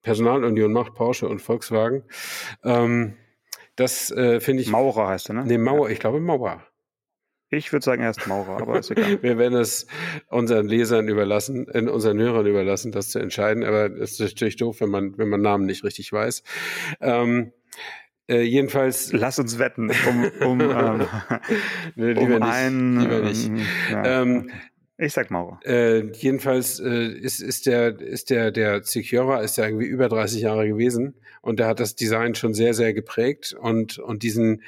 [0.01, 2.03] Personalunion macht, Porsche und Volkswagen.
[2.63, 3.17] Ähm,
[3.75, 4.69] das äh, finde ich.
[4.69, 5.45] Maurer heißt er, ne?
[5.45, 6.63] Nee, Mauer, ich glaube Mauer.
[7.53, 9.21] Ich würde sagen, er ist Maurer, aber ist egal.
[9.21, 9.85] Wir werden es
[10.29, 13.65] unseren Lesern überlassen, in unseren Hörern überlassen, das zu entscheiden.
[13.65, 16.43] Aber es ist natürlich doof, wenn man, wenn man Namen nicht richtig weiß.
[17.01, 17.51] Ähm,
[18.29, 19.11] äh, jedenfalls.
[19.11, 21.07] Lass uns wetten, um, um, ähm,
[21.95, 23.51] nee, lieber um nicht, ein, lieber nicht.
[23.91, 24.51] Ja, ähm.
[25.01, 25.59] Ich sag Maurer.
[25.65, 30.43] Äh, jedenfalls äh, ist, ist der, ist der, der Secura ist ja irgendwie über 30
[30.43, 34.61] Jahre gewesen und der hat das Design schon sehr, sehr geprägt und, und diesen,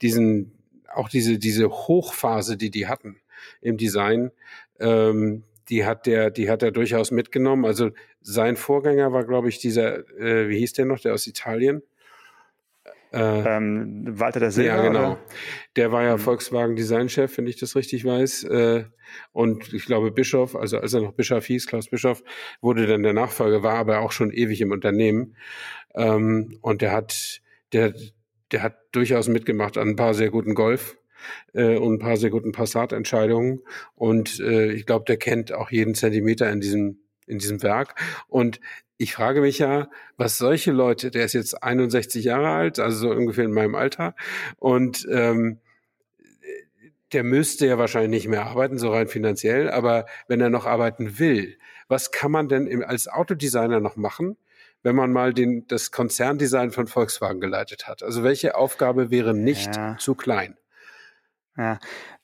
[0.00, 0.52] diesen,
[0.94, 3.16] auch diese, diese Hochphase, die die hatten
[3.60, 4.30] im Design,
[4.78, 7.64] ähm, die hat der, die hat er durchaus mitgenommen.
[7.64, 11.82] Also sein Vorgänger war, glaube ich, dieser, äh, wie hieß der noch, der aus Italien?
[13.12, 14.76] Äh, ähm, Walter der Silber.
[14.76, 15.12] Ja, genau.
[15.12, 15.18] Oder?
[15.76, 16.20] Der war ja mhm.
[16.20, 18.44] Volkswagen Designchef, wenn ich das richtig weiß.
[18.44, 18.84] Äh,
[19.32, 22.22] und ich glaube, Bischof, also als er noch Bischof hieß, Klaus Bischof,
[22.60, 25.36] wurde dann der Nachfolger, war aber auch schon ewig im Unternehmen.
[25.94, 27.40] Ähm, und der hat,
[27.72, 27.94] der,
[28.52, 30.96] der hat durchaus mitgemacht an ein paar sehr guten Golf
[31.52, 33.62] äh, und ein paar sehr guten Passatentscheidungen.
[33.94, 37.94] Und äh, ich glaube, der kennt auch jeden Zentimeter in diesem, in diesem Werk.
[38.28, 38.60] Und
[39.00, 43.10] ich frage mich ja, was solche Leute, der ist jetzt 61 Jahre alt, also so
[43.10, 44.14] ungefähr in meinem Alter,
[44.58, 45.58] und ähm,
[47.14, 51.18] der müsste ja wahrscheinlich nicht mehr arbeiten, so rein finanziell, aber wenn er noch arbeiten
[51.18, 51.56] will,
[51.88, 54.36] was kann man denn als Autodesigner noch machen,
[54.82, 58.02] wenn man mal den, das Konzerndesign von Volkswagen geleitet hat?
[58.02, 59.96] Also welche Aufgabe wäre nicht ja.
[59.98, 60.58] zu klein?
[61.56, 61.78] Ja,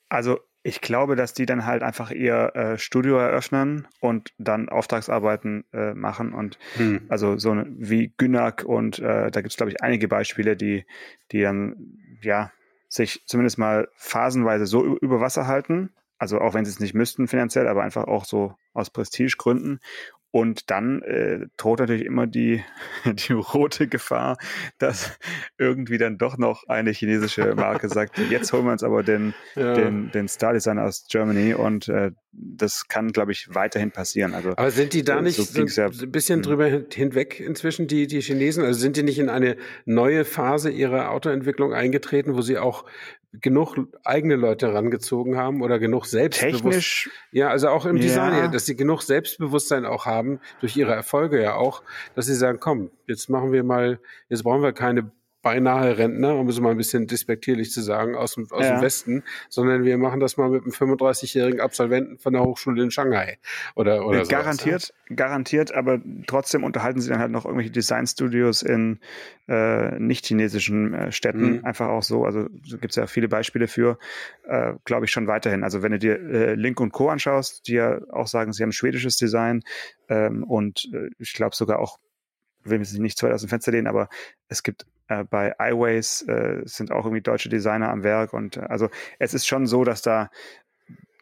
[0.09, 5.63] also ich glaube, dass die dann halt einfach ihr äh, Studio eröffnen und dann Auftragsarbeiten
[5.71, 7.05] äh, machen und hm.
[7.07, 10.85] also so wie Günak und äh, da gibt es, glaube ich, einige Beispiele, die,
[11.31, 12.51] die dann ja
[12.89, 15.93] sich zumindest mal phasenweise so über Wasser halten.
[16.17, 19.79] Also auch wenn sie es nicht müssten finanziell, aber einfach auch so aus Prestigegründen
[20.37, 22.63] und dann äh, droht natürlich immer die,
[23.05, 24.37] die rote Gefahr,
[24.77, 25.17] dass
[25.57, 29.73] irgendwie dann doch noch eine chinesische Marke sagt, jetzt holen wir uns aber den, ja.
[29.73, 34.35] den, den Star Designer aus Germany und äh, das kann, glaube ich, weiterhin passieren.
[34.35, 36.43] Also, aber sind die da äh, nicht so ja, ein bisschen hm.
[36.43, 38.63] drüber hinweg inzwischen, die, die Chinesen?
[38.63, 42.85] Also sind die nicht in eine neue Phase ihrer Autoentwicklung eingetreten, wo sie auch
[43.33, 46.71] genug eigene Leute rangezogen haben oder genug Selbstbewusstsein.
[46.71, 47.09] Technisch.
[47.31, 48.47] Ja, also auch im Design, ja.
[48.47, 51.83] dass sie genug Selbstbewusstsein auch haben, durch ihre Erfolge ja auch,
[52.15, 55.11] dass sie sagen, komm, jetzt machen wir mal, jetzt brauchen wir keine
[55.47, 58.75] beinahe Rentner, um es mal ein bisschen despektierlich zu sagen, aus dem, aus ja.
[58.75, 62.91] dem Westen, sondern wir machen das mal mit einem 35-jährigen Absolventen von der Hochschule in
[62.91, 63.37] Shanghai
[63.73, 64.29] oder, oder so.
[64.29, 68.99] Garantiert, sowas, garantiert, aber trotzdem unterhalten sie dann halt noch irgendwelche Designstudios in
[69.47, 71.59] äh, nicht-chinesischen äh, Städten.
[71.59, 71.65] Mhm.
[71.65, 73.97] Einfach auch so, also so gibt es ja viele Beispiele für,
[74.49, 75.63] äh, glaube ich schon weiterhin.
[75.63, 77.07] Also wenn du dir äh, Link und Co.
[77.07, 79.63] anschaust, die ja auch sagen, sie haben schwedisches Design
[80.09, 81.99] ähm, und äh, ich glaube sogar auch
[82.69, 84.09] will mich nicht zu weit aus dem Fenster lehnen, aber
[84.49, 88.61] es gibt äh, bei iWays äh, sind auch irgendwie deutsche Designer am Werk und äh,
[88.61, 88.89] also
[89.19, 90.29] es ist schon so, dass da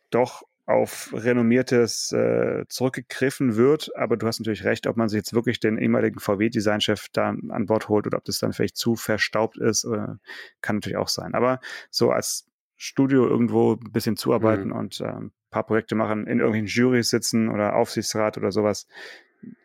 [0.10, 5.34] doch auf renommiertes äh, zurückgegriffen wird, aber du hast natürlich recht, ob man sich jetzt
[5.34, 9.58] wirklich den ehemaligen VW-Designchef da an Bord holt oder ob das dann vielleicht zu verstaubt
[9.58, 10.16] ist, äh,
[10.62, 11.36] kann natürlich auch sein.
[11.36, 11.60] Aber
[11.92, 14.76] so als Studio irgendwo ein bisschen zuarbeiten mhm.
[14.76, 18.88] und äh, ein paar Projekte machen, in irgendwelchen Jurys sitzen oder Aufsichtsrat oder sowas,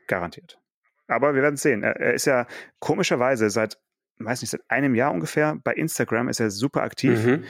[0.07, 0.61] garantiert.
[1.09, 1.83] Aber wir werden es sehen.
[1.83, 2.47] Er ist ja
[2.79, 3.79] komischerweise seit
[4.25, 5.59] weiß nicht, seit einem Jahr ungefähr.
[5.63, 7.45] Bei Instagram ist er super aktiv, mhm.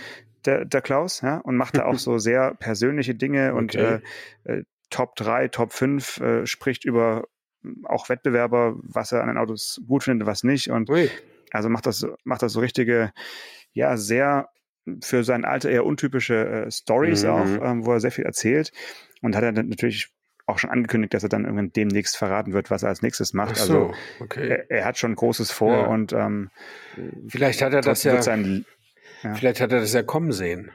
[0.45, 4.01] der, der Klaus, ja, und macht da auch so sehr persönliche Dinge und okay.
[4.45, 7.25] äh, äh, Top 3, Top 5, äh, spricht über
[7.63, 10.71] hm, auch Wettbewerber, was er an den Autos gut findet, was nicht.
[10.71, 11.11] Und Ui.
[11.53, 13.13] also macht das, macht das so richtige,
[13.73, 14.49] ja, sehr
[15.03, 17.31] für sein Alter eher untypische äh, Stories mhm.
[17.31, 18.73] auch, ähm, wo er sehr viel erzählt.
[19.23, 20.11] Und hat er natürlich
[20.51, 23.57] auch schon angekündigt, dass er dann irgendwann demnächst verraten wird, was er als nächstes macht.
[23.57, 24.49] So, also okay.
[24.49, 25.87] er, er, hat schon Großes vor ja.
[25.87, 26.51] und ähm,
[27.29, 28.65] vielleicht hat er das ja, sein,
[29.23, 30.71] ja, vielleicht hat er das ja kommen sehen.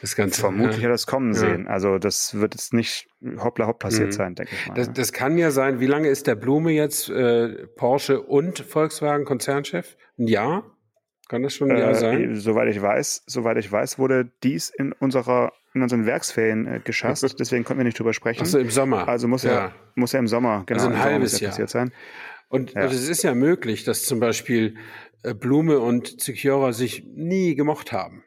[0.00, 0.40] Das Ganze.
[0.40, 0.82] Vermutlich ja.
[0.82, 1.68] hat er das kommen sehen.
[1.68, 3.06] Also das wird jetzt nicht
[3.38, 4.12] hoppla hopp passiert mhm.
[4.12, 4.74] sein, denke ich mal.
[4.74, 5.78] Das, das, kann ja sein.
[5.78, 9.96] Wie lange ist der Blume jetzt äh, Porsche und Volkswagen Konzernchef?
[10.18, 10.64] Ein Jahr?
[11.28, 12.34] Kann das schon ein Jahr äh, sein?
[12.34, 17.34] Soweit ich weiß, soweit ich weiß, wurde dies in unserer in unseren Werksferien äh, geschasst,
[17.38, 18.40] deswegen konnten wir nicht drüber sprechen.
[18.40, 19.08] Also im Sommer.
[19.08, 19.50] Also muss ja.
[19.50, 20.80] er, muss er im Sommer, genau.
[20.80, 21.92] Also ein halbes Jahr passiert sein.
[22.48, 22.82] Und, ja.
[22.82, 24.76] und es ist ja möglich, dass zum Beispiel
[25.22, 28.24] äh, Blume und Zichiora sich nie gemocht haben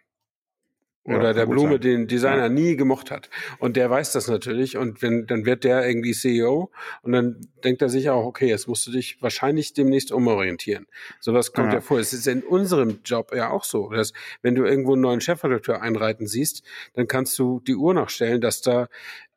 [1.05, 1.81] oder ja, der Blume sein.
[1.81, 2.49] den Designer ja.
[2.49, 3.29] nie gemocht hat.
[3.59, 4.77] Und der weiß das natürlich.
[4.77, 8.67] Und wenn, dann wird der irgendwie CEO und dann denkt er sich auch, okay, jetzt
[8.67, 10.87] musst du dich wahrscheinlich demnächst umorientieren.
[11.19, 11.75] Sowas kommt ja.
[11.75, 11.99] ja vor.
[11.99, 15.81] Es ist in unserem Job ja auch so, dass wenn du irgendwo einen neuen Chefredakteur
[15.81, 16.63] einreiten siehst,
[16.93, 18.87] dann kannst du die Uhr nachstellen, dass da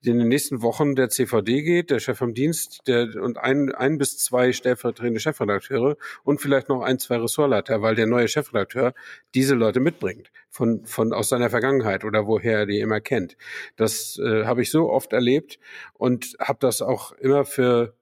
[0.07, 3.99] in den nächsten Wochen der CVD geht, der Chef vom Dienst der, und ein, ein
[3.99, 8.95] bis zwei stellvertretende Chefredakteure und vielleicht noch ein, zwei Ressortleiter, weil der neue Chefredakteur
[9.35, 13.37] diese Leute mitbringt von, von aus seiner Vergangenheit oder woher er die immer kennt.
[13.77, 15.59] Das äh, habe ich so oft erlebt
[15.95, 17.95] und habe das auch immer für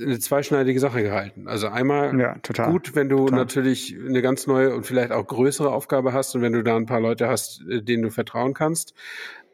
[0.00, 1.48] eine zweischneidige Sache gehalten.
[1.48, 3.38] Also einmal ja, total, gut, wenn du total.
[3.38, 6.86] natürlich eine ganz neue und vielleicht auch größere Aufgabe hast und wenn du da ein
[6.86, 8.94] paar Leute hast, äh, denen du vertrauen kannst.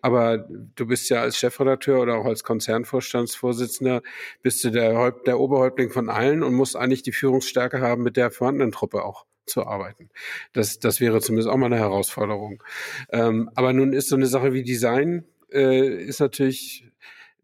[0.03, 4.03] Aber du bist ja als Chefredakteur oder auch als Konzernvorstandsvorsitzender,
[4.43, 8.17] bist du der, Häupt, der Oberhäuptling von allen und musst eigentlich die Führungsstärke haben, mit
[8.17, 10.11] der vorhandenen Truppe auch zu arbeiten.
[10.53, 12.63] Das, das wäre zumindest auch mal eine Herausforderung.
[13.11, 16.85] Ähm, aber nun ist so eine Sache wie Design, äh, ist natürlich,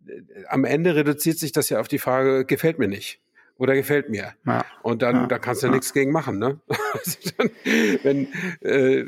[0.07, 3.21] äh, am Ende reduziert sich das ja auf die Frage, gefällt mir nicht
[3.59, 4.35] oder gefällt mir.
[4.47, 4.65] Ja.
[4.83, 5.27] Und dann, ja.
[5.27, 6.61] da kannst du ja, ja nichts gegen machen, ne?
[6.93, 7.51] Also dann,
[8.03, 8.29] wenn,
[8.61, 9.05] äh,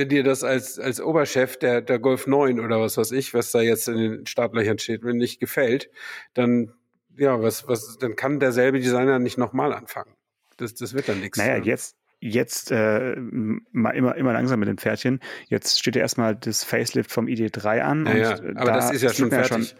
[0.00, 3.52] wenn dir das als, als Oberchef der, der Golf 9 oder was weiß ich, was
[3.52, 5.90] da jetzt in den Startlöchern steht, wenn nicht gefällt,
[6.32, 6.72] dann,
[7.18, 10.14] ja, was, was, dann kann derselbe Designer nicht nochmal anfangen.
[10.56, 11.36] Das, das wird dann nichts.
[11.36, 11.66] Naja, ne?
[11.66, 15.20] jetzt, jetzt äh, mal immer, immer langsam mit den Pferdchen.
[15.48, 18.06] Jetzt steht ja erstmal das Facelift vom ID3 an.
[18.06, 18.30] Ja, ja.
[18.32, 19.68] aber da das ist ja schon fertig.
[19.68, 19.78] Schon,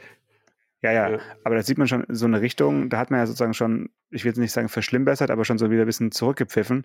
[0.83, 3.27] ja, ja, ja, aber da sieht man schon so eine Richtung, da hat man ja
[3.27, 6.85] sozusagen schon, ich will jetzt nicht sagen verschlimmbessert, aber schon so wieder ein bisschen zurückgepfiffen.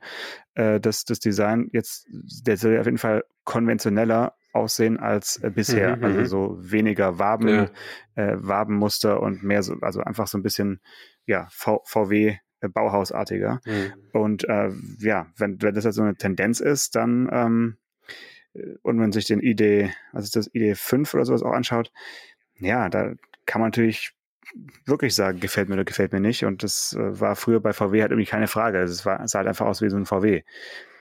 [0.54, 2.08] Äh, das, das Design jetzt,
[2.46, 5.96] der soll auf jeden Fall konventioneller aussehen als äh, bisher.
[5.96, 6.26] Mhm, also mhm.
[6.26, 7.70] so weniger Waben, ja.
[8.16, 10.82] äh, Wabenmuster und mehr so, also einfach so ein bisschen,
[11.26, 13.62] ja, v VW äh, Bauhausartiger.
[13.66, 13.94] Mhm.
[14.12, 17.78] Und äh, ja, wenn, wenn das halt so eine Tendenz ist, dann ähm,
[18.54, 21.92] äh, und wenn man sich den ID, also das ID 5 oder sowas auch anschaut,
[22.58, 23.14] ja, da
[23.46, 24.14] kann man natürlich
[24.86, 26.46] wirklich sagen, gefällt mir oder gefällt mir nicht.
[26.46, 28.80] Und das äh, war früher bei VW halt irgendwie keine Frage.
[28.80, 30.44] Also es, war, sah halt einfach aus wie so ein VW.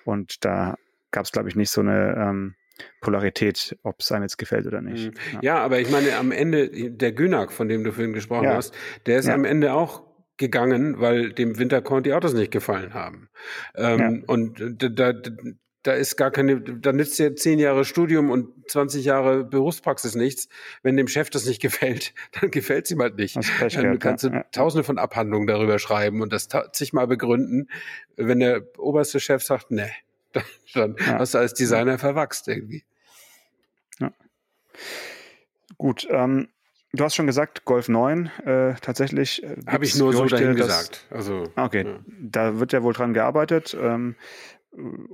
[0.04, 0.76] Und da
[1.10, 2.54] gab es, glaube ich, nicht so eine ähm,
[3.00, 5.06] Polarität, ob es einem jetzt gefällt oder nicht.
[5.06, 5.14] Mhm.
[5.34, 5.40] Ja.
[5.42, 5.58] ja.
[5.58, 8.54] aber ich meine, am Ende, der Günak, von dem du vorhin gesprochen ja.
[8.54, 8.74] hast,
[9.06, 9.34] der ist ja.
[9.34, 10.02] am Ende auch
[10.36, 13.28] gegangen, weil dem Winterkorn die Autos nicht gefallen haben.
[13.76, 15.30] Ähm, und da, da,
[15.84, 20.48] da ist gar keine, da nützt ja zehn Jahre Studium und 20 Jahre Berufspraxis nichts.
[20.82, 23.36] Wenn dem Chef das nicht gefällt, dann gefällt es ihm halt nicht.
[23.36, 24.44] Dann kannst du ja.
[24.50, 27.68] tausende von Abhandlungen darüber schreiben und das zigmal begründen.
[28.16, 29.90] Wenn der oberste Chef sagt, ne,
[30.32, 31.18] dann, dann ja.
[31.18, 32.84] hast du als Designer verwachst irgendwie.
[34.00, 34.10] Ja.
[35.76, 36.48] Gut, ähm,
[36.96, 39.42] Du hast schon gesagt, Golf 9 äh, tatsächlich.
[39.42, 41.06] Äh, Habe ich nur Gerüchte, so dahin gesagt.
[41.10, 41.98] Also, okay, ja.
[42.06, 43.76] da wird ja wohl dran gearbeitet.
[43.78, 44.14] Ähm,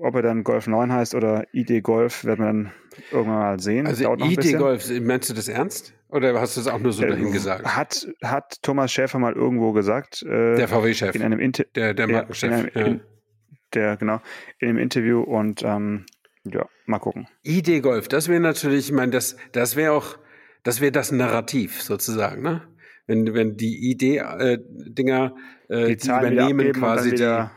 [0.01, 2.73] ob er dann Golf 9 heißt oder ID Golf, werden wir dann
[3.11, 3.87] irgendwann mal sehen.
[3.87, 5.94] Also ID Golf, meinst du das ernst?
[6.09, 7.64] Oder hast du es auch nur so äh, dahin gesagt?
[7.64, 10.23] Hat, hat Thomas Schäfer mal irgendwo gesagt.
[10.23, 11.14] Äh, der VW-Chef.
[11.14, 12.75] In einem Inter der, der Markenchef.
[12.75, 12.96] Ja, ja.
[13.75, 14.20] der, genau,
[14.59, 16.07] in einem Interview und ähm,
[16.44, 17.29] ja, mal gucken.
[17.44, 20.18] ID Golf, das wäre natürlich, ich meine, das, das wäre auch,
[20.62, 22.62] das wäre das Narrativ sozusagen, ne?
[23.07, 25.35] Wenn, wenn die ID-Dinger,
[25.68, 27.49] äh, die, die übernehmen quasi die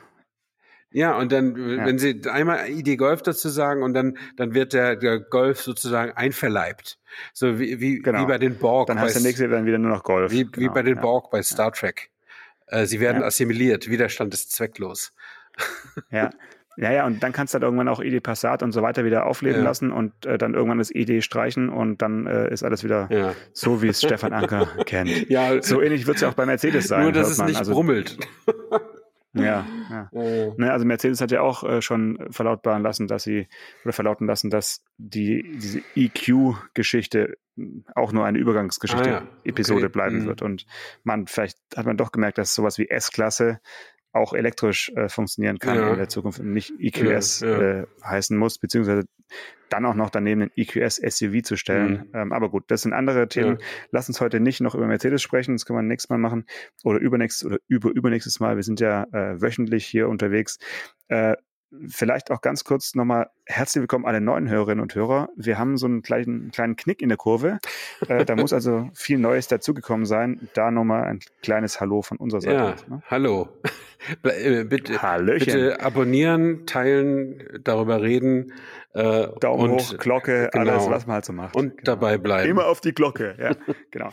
[0.94, 1.86] ja, und dann, ja.
[1.86, 6.12] wenn Sie einmal ID Golf dazu sagen und dann, dann wird der, der Golf sozusagen
[6.12, 7.00] einverleibt.
[7.34, 8.22] So wie, wie, genau.
[8.22, 8.88] wie bei den Borg.
[8.88, 10.32] Dann heißt der nächste dann wieder nur noch Golf.
[10.32, 10.58] Wie, genau.
[10.58, 11.02] wie bei den ja.
[11.02, 12.10] Borg bei Star Trek.
[12.68, 13.28] Äh, sie werden ja.
[13.28, 13.90] assimiliert.
[13.90, 15.14] Widerstand ist zwecklos.
[16.12, 16.30] Ja.
[16.76, 19.28] Ja, ja, und dann kannst du halt irgendwann auch ID Passat und so weiter wieder
[19.28, 19.64] aufleben ja.
[19.64, 23.36] lassen und äh, dann irgendwann das ID streichen und dann äh, ist alles wieder ja.
[23.52, 25.30] so, wie es Stefan Anker kennt.
[25.30, 27.04] Ja, so ähnlich wird es ja auch bei Mercedes sein.
[27.04, 28.18] Nur, dass es nicht also, brummelt.
[29.34, 30.10] Ja, ja.
[30.12, 30.56] Oh.
[30.60, 33.48] Also Mercedes hat ja auch äh, schon verlautbaren lassen, dass sie
[33.84, 37.38] oder verlauten lassen, dass die diese EQ-Geschichte
[37.96, 39.28] auch nur eine Übergangsgeschichte ah, ja.
[39.44, 39.94] Episode okay.
[39.94, 40.26] bleiben mhm.
[40.26, 40.66] wird und
[41.04, 43.60] man vielleicht hat man doch gemerkt, dass sowas wie S-Klasse
[44.14, 45.92] auch elektrisch äh, funktionieren kann ja.
[45.92, 47.80] in der Zukunft und nicht EQS ja, ja.
[47.82, 49.04] Äh, heißen muss, beziehungsweise
[49.70, 51.92] dann auch noch daneben ein EQS SUV zu stellen.
[51.92, 52.10] Mhm.
[52.14, 53.58] Ähm, aber gut, das sind andere Themen.
[53.92, 56.46] Lass uns heute nicht noch über Mercedes sprechen, das können wir nächstes Mal machen
[56.84, 58.56] oder übernächstes oder über übernächstes Mal.
[58.56, 60.60] Wir sind ja äh, wöchentlich hier unterwegs.
[61.08, 61.36] Äh,
[61.88, 65.30] vielleicht auch ganz kurz nochmal herzlich willkommen alle neuen Hörerinnen und Hörer.
[65.36, 67.60] Wir haben so einen kleinen, kleinen Knick in der Kurve.
[68.08, 70.50] Äh, da muss also viel Neues dazugekommen sein.
[70.54, 72.76] Da nochmal ein kleines Hallo von unserer Seite.
[72.88, 73.04] Ja, ne?
[73.08, 73.50] hallo.
[74.24, 78.52] Äh, bitte, bitte abonnieren, teilen, darüber reden.
[78.94, 80.72] Äh, Daumen und, hoch, Glocke, genau.
[80.74, 81.56] alles, was man halt so macht.
[81.56, 81.84] Und genau.
[81.86, 82.50] dabei bleiben.
[82.50, 83.56] Immer auf die Glocke, ja,
[83.92, 84.10] genau.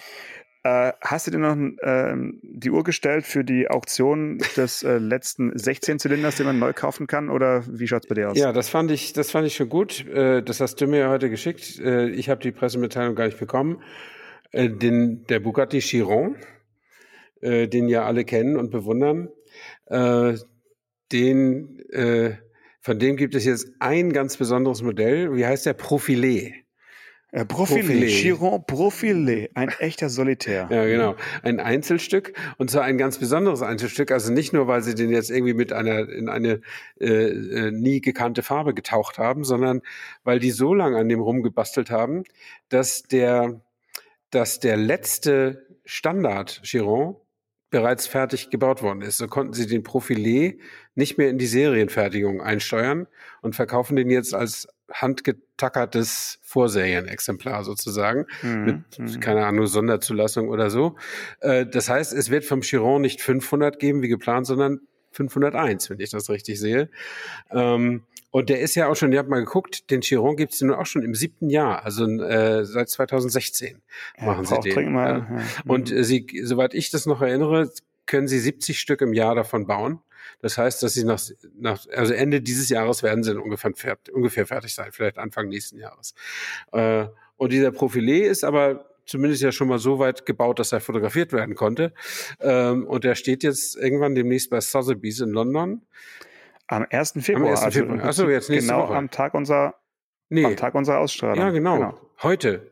[0.62, 5.53] Äh, hast du dir noch äh, die Uhr gestellt für die Auktion des äh, letzten
[5.53, 7.31] 16-Zylinders, den man neu kaufen kann?
[7.31, 8.37] Oder wie schaut es bei dir aus?
[8.37, 10.07] Ja, das fand ich, das fand ich schon gut.
[10.07, 11.79] Äh, das hast du mir heute geschickt.
[11.79, 13.83] Äh, ich habe die Pressemitteilung gar nicht bekommen.
[14.53, 16.37] Äh, den, der Bugatti Chiron,
[17.42, 19.31] den ja alle kennen und bewundern,
[21.11, 21.79] den,
[22.83, 25.35] von dem gibt es jetzt ein ganz besonderes Modell.
[25.35, 25.73] Wie heißt der?
[25.73, 26.53] Profilé.
[27.33, 30.69] Äh, Profilé, Chiron Profilé, ein echter Solitär.
[30.71, 31.16] Ja, genau.
[31.43, 34.11] Ein Einzelstück und zwar ein ganz besonderes Einzelstück.
[34.11, 36.61] Also nicht nur, weil sie den jetzt irgendwie mit einer in eine
[37.01, 39.83] äh, äh, nie gekannte Farbe getaucht haben, sondern
[40.25, 42.25] weil die so lange an dem rumgebastelt haben,
[42.69, 43.61] dass der,
[44.31, 47.16] dass der letzte Standard Chiron
[47.71, 49.19] bereits fertig gebaut worden ist.
[49.19, 50.59] So konnten sie den Profilé
[50.97, 53.07] nicht mehr in die Serienfertigung einsteuern
[53.43, 58.64] und verkaufen den jetzt als handgetackertes Vorserienexemplar sozusagen, mhm.
[58.64, 59.20] mit, mhm.
[59.20, 60.96] keine Ahnung, Sonderzulassung oder so.
[61.40, 64.81] Äh, das heißt, es wird vom Chiron nicht 500 geben wie geplant, sondern
[65.12, 66.90] 501, wenn ich das richtig sehe.
[67.50, 70.61] Ähm, und der ist ja auch schon, ihr habt mal geguckt, den Chiron gibt es
[70.61, 73.83] nun auch schon im siebten Jahr, also äh, seit 2016
[74.18, 74.92] ja, machen sie den.
[74.92, 75.37] Mal, ja.
[75.37, 75.44] Ja.
[75.66, 77.70] Und äh, sie, soweit ich das noch erinnere,
[78.07, 80.00] können sie 70 Stück im Jahr davon bauen.
[80.40, 81.20] Das heißt, dass sie nach,
[81.59, 85.78] nach also Ende dieses Jahres werden sie ungefähr, fertig, ungefähr fertig sein, vielleicht Anfang nächsten
[85.78, 86.14] Jahres.
[86.72, 87.06] Äh,
[87.37, 91.33] und dieser Profilé ist aber zumindest ja schon mal so weit gebaut, dass er fotografiert
[91.33, 91.92] werden konnte.
[92.40, 95.83] Ähm, und der steht jetzt irgendwann demnächst bei Sotheby's in London.
[96.68, 97.14] Am 1.
[97.20, 97.48] Februar.
[97.48, 97.62] Am 1.
[97.62, 98.04] Also Februar.
[98.04, 98.94] Achso, jetzt nächste genau Woche.
[98.94, 99.74] am Tag unserer,
[100.28, 100.44] nee.
[100.44, 101.38] am Tag unserer Ausstrahlung.
[101.38, 101.76] Ja, genau.
[101.76, 102.00] genau.
[102.22, 102.70] Heute.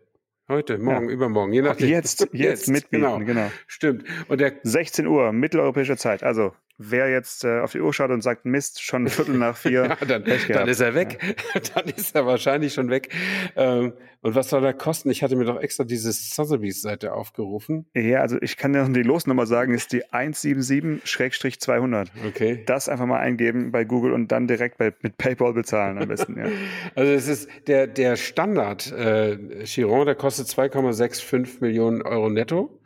[0.50, 1.14] Heute, morgen, ja.
[1.14, 1.90] übermorgen, je nachdem.
[1.90, 3.18] Jetzt, jetzt, jetzt mitbieten, genau.
[3.18, 3.50] genau.
[3.66, 4.04] Stimmt.
[4.28, 6.22] Und der 16 Uhr, mitteleuropäische Zeit.
[6.22, 9.56] Also wer jetzt äh, auf die Uhr schaut und sagt, Mist, schon ein Viertel nach
[9.56, 9.84] vier.
[10.00, 11.18] ja, dann, dann ist er weg.
[11.54, 11.60] Ja.
[11.74, 13.14] dann ist er wahrscheinlich schon weg.
[13.56, 15.10] Ähm, und was soll er kosten?
[15.10, 17.86] Ich hatte mir doch extra diese Sotheby's-Seite aufgerufen.
[17.94, 22.08] Ja, also ich kann dir noch die Losnummer sagen, ist die 177-200.
[22.26, 22.62] Okay.
[22.66, 26.38] Das einfach mal eingeben bei Google und dann direkt bei, mit PayPal bezahlen am besten.
[26.38, 26.46] Ja.
[26.94, 32.80] also es ist der, der Standard äh, Chiron, der kostet 2,65 Millionen Euro netto.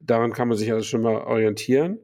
[0.00, 1.98] Daran kann man sich also schon mal orientieren.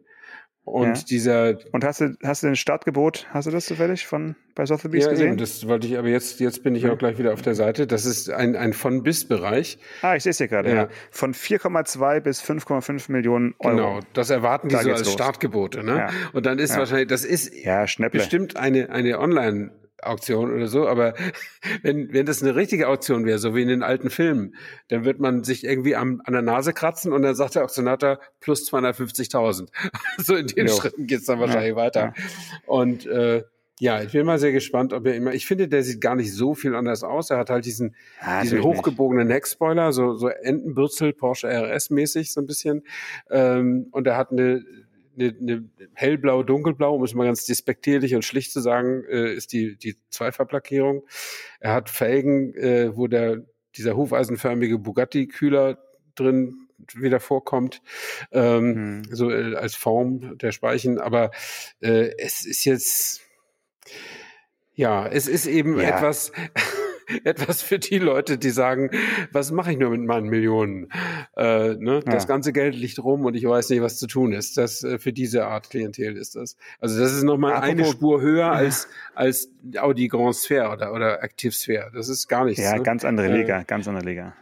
[0.64, 1.04] Und ja.
[1.08, 1.58] dieser.
[1.72, 5.10] Und hast du, hast du den Startgebot, hast du das zufällig von bei Sotheby's ja,
[5.10, 5.28] gesehen?
[5.28, 6.92] Eben, das wollte ich, aber jetzt, jetzt bin ich ja.
[6.92, 7.88] auch gleich wieder auf der Seite.
[7.88, 9.78] Das ist ein, ein von bis Bereich.
[10.02, 10.74] Ah, ich sehe es hier gerade, ja.
[10.74, 10.88] ja.
[11.10, 13.76] Von 4,2 bis 5,5 Millionen Euro.
[13.76, 15.12] Genau, das erwarten die da so als los.
[15.12, 16.08] Startgebote, ne?
[16.32, 19.72] Und dann ist wahrscheinlich, das ist ja, bestimmt eine, eine Online-
[20.02, 21.14] Auktion oder so, aber
[21.82, 24.54] wenn, wenn das eine richtige Auktion wäre, so wie in den alten Filmen,
[24.88, 28.18] dann wird man sich irgendwie am, an der Nase kratzen und dann sagt der Auktionator
[28.40, 29.68] plus 250.000.
[30.18, 30.74] so in den jo.
[30.74, 32.14] Schritten geht's dann wahrscheinlich ja, weiter.
[32.16, 32.22] Ja.
[32.66, 33.42] Und äh,
[33.82, 35.34] ja, ich bin mal sehr gespannt, ob er immer.
[35.34, 37.30] Ich finde, der sieht gar nicht so viel anders aus.
[37.30, 42.40] Er hat halt diesen, ja, diesen hochgebogenen Heckspoiler, so, so Entenbürzel Porsche RS mäßig so
[42.40, 42.84] ein bisschen.
[43.28, 44.62] Ähm, und er hat eine
[45.18, 49.52] eine, eine hellblau, dunkelblau, um es mal ganz despektierlich und schlicht zu sagen, äh, ist
[49.52, 51.04] die, die Zweifachplackierung.
[51.60, 53.44] Er hat Felgen, äh, wo der,
[53.76, 55.78] dieser hufeisenförmige Bugatti-Kühler
[56.14, 57.80] drin wieder vorkommt,
[58.32, 59.14] ähm, hm.
[59.14, 60.98] so äh, als Form der Speichen.
[60.98, 61.30] Aber
[61.80, 63.20] äh, es ist jetzt,
[64.74, 65.96] ja, es ist eben ja.
[65.96, 66.32] etwas,
[67.24, 68.90] etwas für die Leute, die sagen,
[69.32, 70.88] was mache ich nur mit meinen Millionen?
[71.36, 72.02] Äh, ne?
[72.04, 72.12] Ja.
[72.12, 74.56] Das ganze Geld liegt rum und ich weiß nicht, was zu tun ist.
[74.56, 76.56] Das äh, für diese Art Klientel ist das.
[76.80, 81.52] Also das ist nochmal eine Spur höher als als Audi Grand Sphere oder oder Active
[81.52, 81.90] Sphere.
[81.94, 82.62] Das ist gar nichts.
[82.62, 82.82] Ja, ne?
[82.82, 84.34] ganz andere äh, Liga, äh, ganz andere Liga.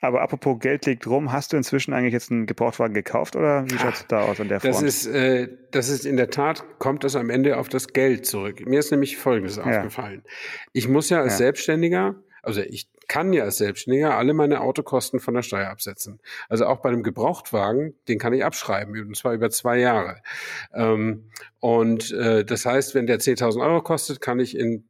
[0.00, 3.78] Aber apropos Geld liegt rum, hast du inzwischen eigentlich jetzt einen Gebrauchtwagen gekauft oder wie
[3.78, 4.74] schaut es da aus an der Front?
[4.74, 8.26] Das ist äh, das ist in der Tat kommt das am Ende auf das Geld
[8.26, 8.66] zurück.
[8.66, 9.64] Mir ist nämlich Folgendes ja.
[9.64, 10.22] aufgefallen.
[10.72, 11.38] Ich muss ja als ja.
[11.38, 11.93] Selbstständiger
[12.42, 16.20] also ich kann ja als Selbstständiger alle meine Autokosten von der Steuer absetzen.
[16.48, 20.22] Also auch bei einem Gebrauchtwagen, den kann ich abschreiben, und zwar über zwei Jahre.
[20.72, 21.24] Ähm,
[21.60, 24.84] und äh, das heißt, wenn der 10.000 Euro kostet, kann ich in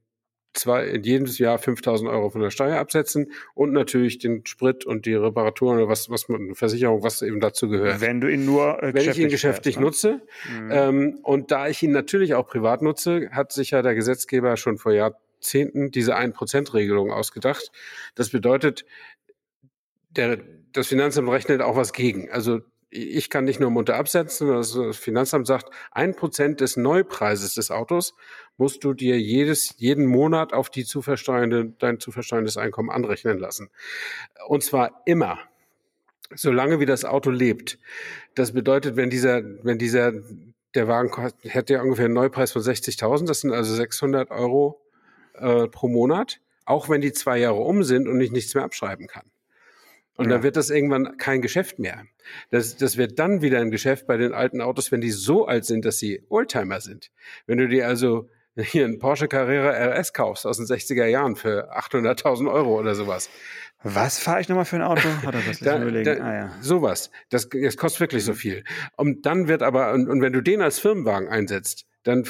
[0.55, 5.05] zwei, in jedes Jahr 5000 Euro von der Steuer absetzen und natürlich den Sprit und
[5.05, 8.01] die Reparaturen oder was, was man, Versicherung, was eben dazu gehört.
[8.01, 10.13] Wenn du ihn nur äh, Wenn ich ihn geschäftlich fährst, ne?
[10.13, 10.63] nutze.
[10.63, 10.71] Mhm.
[10.71, 14.79] Ähm, und da ich ihn natürlich auch privat nutze, hat sich ja der Gesetzgeber schon
[14.79, 17.71] vor Jahr, Jahrzehnten diese 1%-Regelung ausgedacht.
[18.15, 18.85] Das bedeutet,
[20.11, 20.39] der,
[20.73, 22.31] das Finanzamt rechnet auch was gegen.
[22.31, 27.71] Also ich kann nicht nur munter absetzen, das Finanzamt sagt, ein Prozent des Neupreises des
[27.71, 28.15] Autos
[28.57, 33.39] musst du dir jedes, jeden Monat auf die zu versteuernde, dein zu versteuerndes Einkommen anrechnen
[33.39, 33.71] lassen.
[34.47, 35.39] Und zwar immer.
[36.37, 37.79] Solange wie das Auto lebt.
[38.35, 40.13] Das bedeutet, wenn dieser, wenn dieser,
[40.75, 41.11] der Wagen
[41.43, 44.84] hätte ja ungefähr einen Neupreis von 60.000, das sind also 600 Euro
[45.35, 49.07] äh, pro Monat, auch wenn die zwei Jahre um sind und ich nichts mehr abschreiben
[49.07, 49.31] kann.
[50.17, 50.33] Und ja.
[50.33, 52.05] dann wird das irgendwann kein Geschäft mehr.
[52.51, 55.65] Das, das wird dann wieder ein Geschäft bei den alten Autos, wenn die so alt
[55.65, 57.11] sind, dass sie Oldtimer sind.
[57.47, 61.77] Wenn du dir also hier einen Porsche Carrera RS kaufst aus den 60er Jahren für
[61.77, 63.29] 800.000 Euro oder sowas.
[63.83, 65.09] Was fahre ich nochmal für ein Auto?
[65.27, 66.53] Oder was da, da, ah, ja.
[66.61, 67.11] Sowas.
[67.31, 68.37] Das, das kostet wirklich so mhm.
[68.37, 68.65] viel.
[68.97, 72.23] Und dann wird aber, und, und wenn du den als Firmenwagen einsetzt, dann,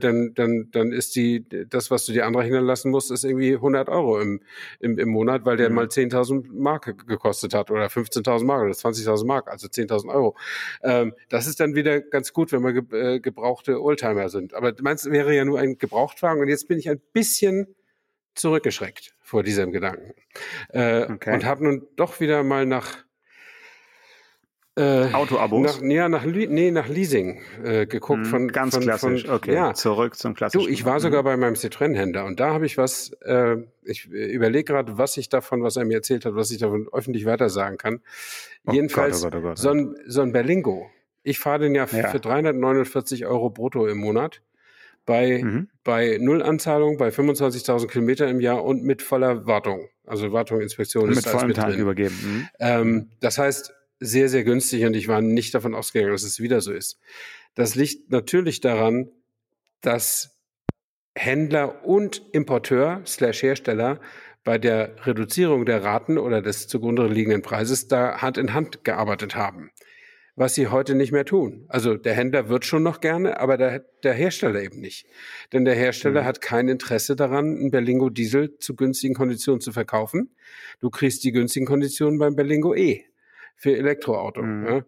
[0.00, 3.88] dann, dann, dann ist die, das, was du dir anrechnen lassen musst, ist irgendwie 100
[3.88, 4.42] Euro im,
[4.80, 5.76] im, im Monat, weil der mhm.
[5.76, 10.36] mal 10.000 Mark gekostet hat oder 15.000 Mark oder 20.000 Mark, also 10.000 Euro.
[10.82, 14.52] Ähm, das ist dann wieder ganz gut, wenn wir ge äh, gebrauchte Oldtimer sind.
[14.54, 17.68] Aber meinst, wäre ja nur ein Gebrauchtwagen und jetzt bin ich ein bisschen
[18.34, 20.12] zurückgeschreckt vor diesem Gedanken
[20.70, 21.34] äh, okay.
[21.34, 23.04] und habe nun doch wieder mal nach
[24.80, 25.80] äh, Auto-Abos?
[25.80, 28.24] Nach, ja, nach, nee, nach Leasing äh, geguckt.
[28.24, 29.54] Hm, von, ganz von, klassisch, von, okay.
[29.54, 29.74] Ja.
[29.74, 30.64] Zurück zum klassischen.
[30.64, 34.64] Du, ich war sogar bei meinem Citroën-Händler und da habe ich was, äh, ich überlege
[34.64, 37.76] gerade, was ich davon, was er mir erzählt hat, was ich davon öffentlich weiter sagen
[37.76, 38.00] kann.
[38.66, 40.90] Oh Jedenfalls Gott, oh Gott, oh Gott, so, ein, so ein Berlingo.
[41.22, 44.40] Ich fahre den ja, ja, für 349 Euro brutto im Monat.
[45.06, 45.68] Bei, mhm.
[45.82, 49.88] bei Nullanzahlung, bei 25.000 Kilometer im Jahr und mit voller Wartung.
[50.06, 51.78] Also Wartung, Inspektion mit ist alles mit drin.
[51.78, 52.16] übergeben.
[52.22, 52.48] Mhm.
[52.58, 56.60] Ähm, das heißt, sehr, sehr günstig und ich war nicht davon ausgegangen, dass es wieder
[56.60, 56.98] so ist.
[57.54, 59.10] Das liegt natürlich daran,
[59.82, 60.38] dass
[61.14, 64.00] Händler und Importeur slash Hersteller
[64.42, 69.36] bei der Reduzierung der Raten oder des zugrunde liegenden Preises da Hand in Hand gearbeitet
[69.36, 69.70] haben.
[70.36, 71.66] was sie heute nicht mehr tun.
[71.68, 75.04] Also der Händler wird schon noch gerne, aber der, der Hersteller eben nicht.
[75.52, 76.26] Denn der Hersteller mhm.
[76.26, 80.34] hat kein Interesse daran, einen Berlingo Diesel zu günstigen Konditionen zu verkaufen.
[80.80, 83.04] Du kriegst die günstigen Konditionen beim Berlingo E
[83.60, 84.42] für Elektroauto.
[84.42, 84.66] Mhm.
[84.66, 84.84] Ja.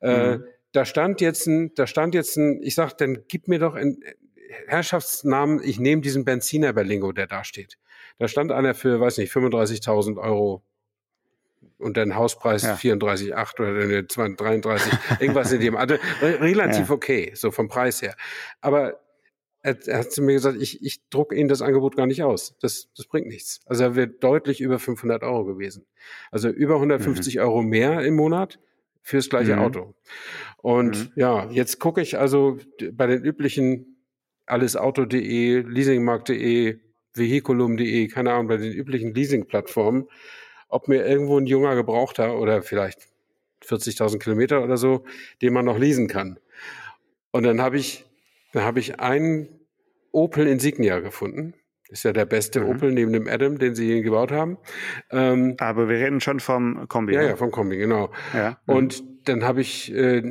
[0.00, 0.44] Äh, mhm.
[0.70, 3.98] Da stand jetzt ein, da stand jetzt ein, ich sag, dann gib mir doch ein
[4.68, 7.78] Herrschaftsnamen, ich nehme diesen Benziner Berlingo, der da steht.
[8.18, 10.62] Da stand einer für, weiß nicht, 35.000 Euro
[11.78, 12.74] und dann Hauspreis ja.
[12.74, 15.76] 34,8 oder 33, irgendwas in dem.
[15.76, 16.94] Also relativ ja.
[16.94, 18.14] okay, so vom Preis her.
[18.60, 19.00] Aber
[19.62, 22.56] er, er hat zu mir gesagt, ich, ich drucke Ihnen das Angebot gar nicht aus.
[22.60, 23.60] Das, das bringt nichts.
[23.66, 25.86] Also er wird deutlich über 500 Euro gewesen.
[26.30, 27.40] Also über 150 mhm.
[27.42, 28.58] Euro mehr im Monat
[29.02, 29.62] fürs gleiche mhm.
[29.62, 29.94] Auto.
[30.58, 31.12] Und mhm.
[31.16, 32.58] ja, jetzt gucke ich also
[32.92, 33.96] bei den üblichen
[34.46, 36.78] allesauto.de, leasingmarkt.de,
[37.14, 40.08] vehiculum.de, keine Ahnung, bei den üblichen Leasing-Plattformen,
[40.68, 43.08] ob mir irgendwo ein junger Gebrauchter oder vielleicht
[43.64, 45.04] 40.000 Kilometer oder so,
[45.40, 46.38] den man noch leasen kann.
[47.30, 48.04] Und dann habe ich,
[48.52, 49.48] dann habe ich einen
[50.12, 51.54] Opel Insignia gefunden.
[51.88, 52.68] Ist ja der beste mhm.
[52.70, 54.56] Opel neben dem Adam, den sie hier gebaut haben.
[55.10, 57.12] Ähm, Aber wir reden schon vom Kombi.
[57.14, 57.28] Ja, ne?
[57.28, 58.10] ja, vom Kombi, genau.
[58.32, 58.58] Ja.
[58.66, 58.74] Mhm.
[58.74, 60.22] Und dann habe ich, äh,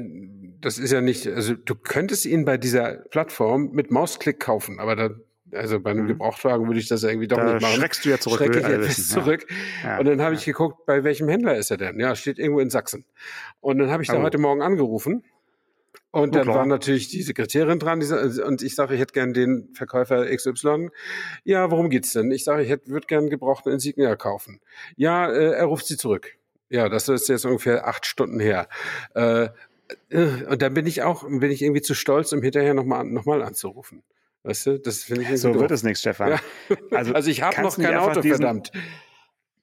[0.60, 4.96] das ist ja nicht, also du könntest ihn bei dieser Plattform mit Mausklick kaufen, aber
[4.96, 5.10] da
[5.54, 6.10] also bei einem mhm.
[6.10, 7.76] Gebrauchtwagen würde ich das irgendwie doch da nicht machen.
[7.76, 8.38] Schreckst du ja zurück.
[8.38, 9.46] Schrecke ich jetzt zurück.
[9.84, 10.00] Ja.
[10.00, 12.00] Und dann habe ich geguckt, bei welchem Händler ist er denn?
[12.00, 13.06] Ja, steht irgendwo in Sachsen.
[13.60, 14.14] Und dann habe ich oh.
[14.14, 15.24] da heute Morgen angerufen.
[16.12, 19.70] Und dann war natürlich die Sekretärin dran die, und ich sage, ich hätte gern den
[19.74, 20.90] Verkäufer XY.
[21.46, 22.32] Ja, worum geht's denn?
[22.32, 24.60] Ich sage, ich würde gern gebrauchten Insignia kaufen.
[24.98, 26.36] Ja, äh, er ruft sie zurück.
[26.70, 28.68] Ja, das ist jetzt ungefähr acht Stunden her.
[29.16, 29.50] Äh,
[30.10, 33.26] äh und dann bin ich auch, bin ich irgendwie zu stolz, um hinterher nochmal noch
[33.26, 34.04] mal anzurufen.
[34.44, 36.32] Weißt du, das finde ich So wird es nichts, Stefan.
[36.32, 36.40] Ja.
[36.92, 38.72] Also, also ich habe noch kein Auto, diesen, verdammt.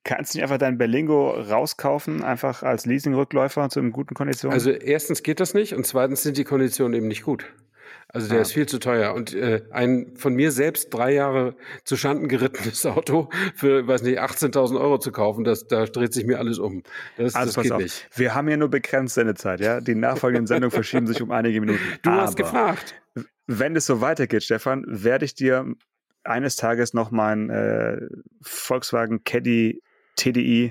[0.09, 4.55] Kannst du nicht einfach dein Berlingo rauskaufen, einfach als Leasingrückläufer zu einem guten Konditionen?
[4.55, 7.45] Also erstens geht das nicht und zweitens sind die Konditionen eben nicht gut.
[8.09, 8.41] Also der ah.
[8.41, 9.13] ist viel zu teuer.
[9.13, 14.19] Und äh, ein von mir selbst drei Jahre zu Schanden gerittenes Auto für, weiß nicht,
[14.19, 16.85] 18.000 Euro zu kaufen, das, da dreht sich mir alles um.
[17.19, 17.83] Das, also das geht auf.
[17.83, 18.09] nicht.
[18.15, 19.83] Wir haben ja nur begrenzt Sendezeit, ja.
[19.83, 21.81] Die nachfolgenden Sendungen verschieben sich um einige Minuten.
[22.01, 22.95] Du Aber hast gefragt.
[23.47, 25.67] Wenn es so weitergeht, Stefan, werde ich dir
[26.25, 28.01] eines Tages noch meinen äh,
[28.41, 29.83] Volkswagen Caddy
[30.19, 30.71] TDI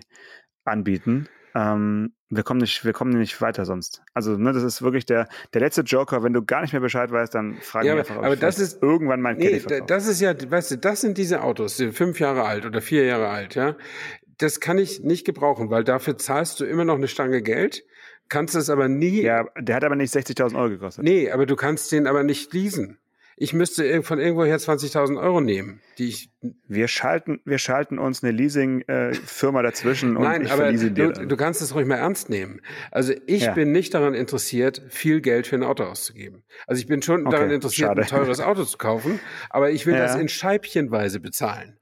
[0.66, 1.28] anbieten.
[1.56, 4.04] Ähm, wir kommen nicht, wir kommen nicht weiter sonst.
[4.14, 6.24] Also, ne, das ist wirklich der, der letzte Joker.
[6.24, 8.84] Wenn du gar nicht mehr Bescheid weißt, dann frag ja, mich einfach, aber das ist
[8.84, 12.20] irgendwann mein nee, Das ist ja, weißt du, das sind diese Autos, die sind fünf
[12.20, 13.76] Jahre alt oder vier Jahre alt, ja.
[14.38, 17.84] Das kann ich nicht gebrauchen, weil dafür zahlst du immer noch eine Stange Geld,
[18.30, 19.22] kannst es aber nie.
[19.22, 21.04] Ja, der hat aber nicht 60.000 Euro gekostet.
[21.04, 23.00] Nee, aber du kannst den aber nicht leasen
[23.40, 26.32] ich müsste von irgendwoher 20.000 Euro nehmen, die ich.
[26.68, 31.62] Wir schalten, wir schalten uns eine Leasing-Firma dazwischen und Nein, ich aber du, du kannst
[31.62, 32.62] es ruhig mal ernst nehmen.
[32.90, 33.54] Also ich ja.
[33.54, 36.44] bin nicht daran interessiert, viel Geld für ein Auto auszugeben.
[36.66, 38.02] Also ich bin schon okay, daran interessiert, schade.
[38.02, 39.20] ein teures Auto zu kaufen,
[39.50, 40.00] aber ich will ja.
[40.00, 41.78] das in Scheibchenweise bezahlen.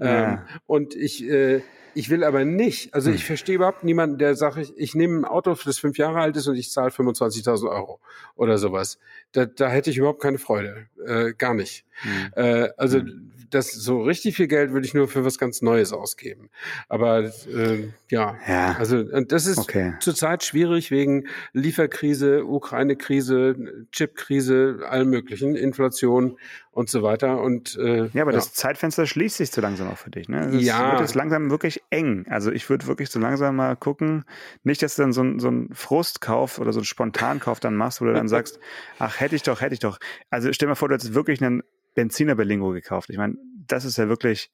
[0.00, 0.32] Ja.
[0.32, 1.62] Ähm, und ich, äh,
[1.94, 3.26] ich will aber nicht, also ich hm.
[3.26, 6.46] verstehe überhaupt niemanden, der sagt, ich, ich nehme ein Auto, das fünf Jahre alt ist
[6.46, 8.00] und ich zahle 25.000 Euro
[8.34, 8.98] oder sowas.
[9.32, 10.88] Da, da hätte ich überhaupt keine Freude.
[11.04, 11.84] Äh, gar nicht.
[12.04, 12.32] Mhm.
[12.36, 13.32] Äh, also mhm.
[13.50, 16.50] das so richtig viel Geld würde ich nur für was ganz Neues ausgeben.
[16.88, 19.94] Aber äh, ja, ja, also und das ist okay.
[20.00, 26.38] zurzeit schwierig wegen Lieferkrise, Ukraine-Krise, Chip-Krise, allem möglichen, Inflation
[26.78, 27.40] und so weiter.
[27.40, 28.36] Und äh, ja, aber ja.
[28.36, 30.28] das Zeitfenster schließt sich so langsam auch für dich.
[30.28, 30.46] Ne?
[30.54, 30.92] Es ja.
[30.92, 32.24] wird jetzt langsam wirklich eng.
[32.28, 34.24] Also ich würde wirklich so langsam mal gucken,
[34.62, 38.00] nicht, dass du dann so, ein, so einen Frustkauf oder so einen Spontankauf dann machst,
[38.00, 38.60] wo du dann sagst,
[39.00, 39.98] ach hätte ich doch, hätte ich doch.
[40.30, 41.64] Also stell dir mal vor, du hättest wirklich einen
[41.94, 43.10] Benziner Berlingo gekauft.
[43.10, 43.36] Ich meine,
[43.66, 44.50] das ist ja wirklich,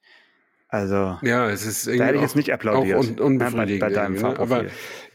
[0.69, 2.99] also ja, es ist irgendwie da hätte ich jetzt nicht applaudiert.
[2.99, 3.81] Auch un unbefriedigend.
[3.81, 4.39] Bei, bei deinem ne?
[4.39, 4.65] Aber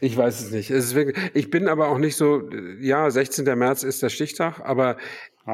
[0.00, 0.70] ich weiß es nicht.
[0.70, 2.48] Es ist wirklich, ich bin aber auch nicht so,
[2.80, 3.44] ja, 16.
[3.58, 4.96] März ist der Stichtag, aber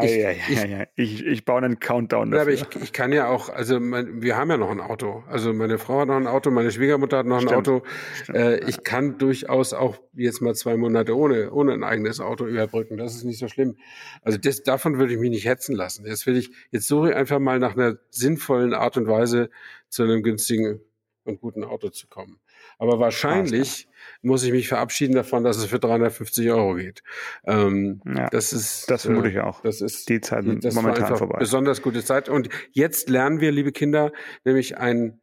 [0.03, 2.55] ich, ja, ja, ich, ja, ich, ich, baue einen Countdown dafür.
[2.55, 5.22] Ja, aber ich, ich kann ja auch, also mein, wir haben ja noch ein Auto.
[5.28, 7.53] Also meine Frau hat noch ein Auto, meine Schwiegermutter hat noch Stimmt.
[7.53, 7.82] ein Auto.
[8.22, 12.47] Stimmt, äh, ich kann durchaus auch jetzt mal zwei Monate ohne, ohne ein eigenes Auto
[12.47, 12.97] überbrücken.
[12.97, 13.76] Das ist nicht so schlimm.
[14.22, 16.05] Also das, davon würde ich mich nicht hetzen lassen.
[16.05, 19.51] Jetzt will ich, jetzt suche ich einfach mal nach einer sinnvollen Art und Weise
[19.89, 20.80] zu einem günstigen
[21.24, 22.41] und guten Auto zu kommen.
[22.78, 23.89] Aber wahrscheinlich
[24.23, 27.03] muss ich mich verabschieden davon, dass es für 350 Euro geht.
[27.45, 29.62] Ähm, ja, das ist, das vermute ich auch.
[29.62, 31.39] Das ist die Zeit das momentan vorbei.
[31.39, 32.29] Besonders gute Zeit.
[32.29, 34.12] Und jetzt lernen wir, liebe Kinder,
[34.45, 35.21] nämlich einen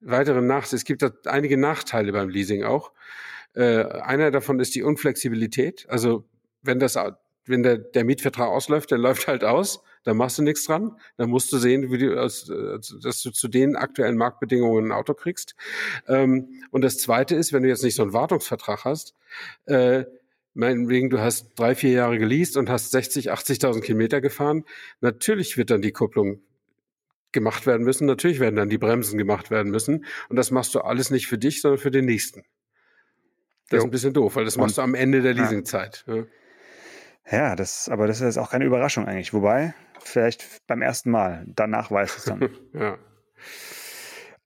[0.00, 0.76] weiteren Nachteil.
[0.76, 2.92] Es gibt einige Nachteile beim Leasing auch.
[3.54, 5.86] Äh, einer davon ist die Unflexibilität.
[5.88, 6.28] Also
[6.62, 6.96] wenn das
[7.44, 10.96] wenn der, der Mietvertrag ausläuft, der läuft halt aus, dann machst du nichts dran.
[11.16, 15.54] Dann musst du sehen, wie du, dass du zu den aktuellen Marktbedingungen ein Auto kriegst.
[16.08, 19.14] Ähm, und das Zweite ist, wenn du jetzt nicht so einen Wartungsvertrag hast,
[19.66, 20.04] äh,
[20.54, 24.64] meinetwegen, du hast drei, vier Jahre geleast und hast 60, 80.000 Kilometer gefahren.
[25.00, 26.42] Natürlich wird dann die Kupplung
[27.32, 28.06] gemacht werden müssen.
[28.06, 30.04] Natürlich werden dann die Bremsen gemacht werden müssen.
[30.28, 32.44] Und das machst du alles nicht für dich, sondern für den nächsten.
[33.70, 36.04] Das ist ein bisschen doof, weil das machst du am Ende der Leasingzeit.
[36.06, 36.24] Ja.
[37.30, 39.32] Ja, das, aber das ist auch keine Überraschung eigentlich.
[39.32, 41.44] Wobei, vielleicht beim ersten Mal.
[41.46, 42.48] Danach weiß es dann.
[42.74, 42.98] ja.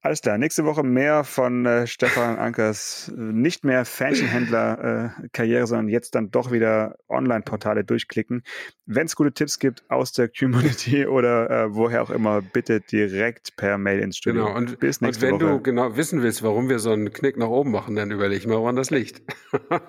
[0.03, 5.89] Alles klar, nächste Woche mehr von äh, Stefan Ankers äh, nicht mehr Fähnchenhändler-Karriere, äh, sondern
[5.89, 8.45] jetzt dann doch wieder Online-Portale durchklicken.
[8.85, 13.57] Wenn es gute Tipps gibt aus der Community oder äh, woher auch immer, bitte direkt
[13.57, 14.45] per Mail ins Studio.
[14.45, 15.57] Genau, und, Bis nächste und wenn Woche.
[15.57, 18.59] du genau wissen willst, warum wir so einen Knick nach oben machen, dann überleg mal,
[18.59, 19.23] woran das liegt.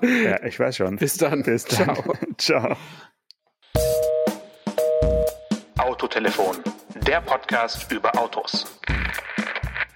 [0.02, 0.96] ja, ich weiß schon.
[0.96, 1.44] Bis dann.
[1.44, 1.96] Bis dann.
[1.96, 2.14] Ciao.
[2.38, 2.78] Ciao.
[5.78, 6.58] Autotelefon,
[7.06, 8.66] der Podcast über Autos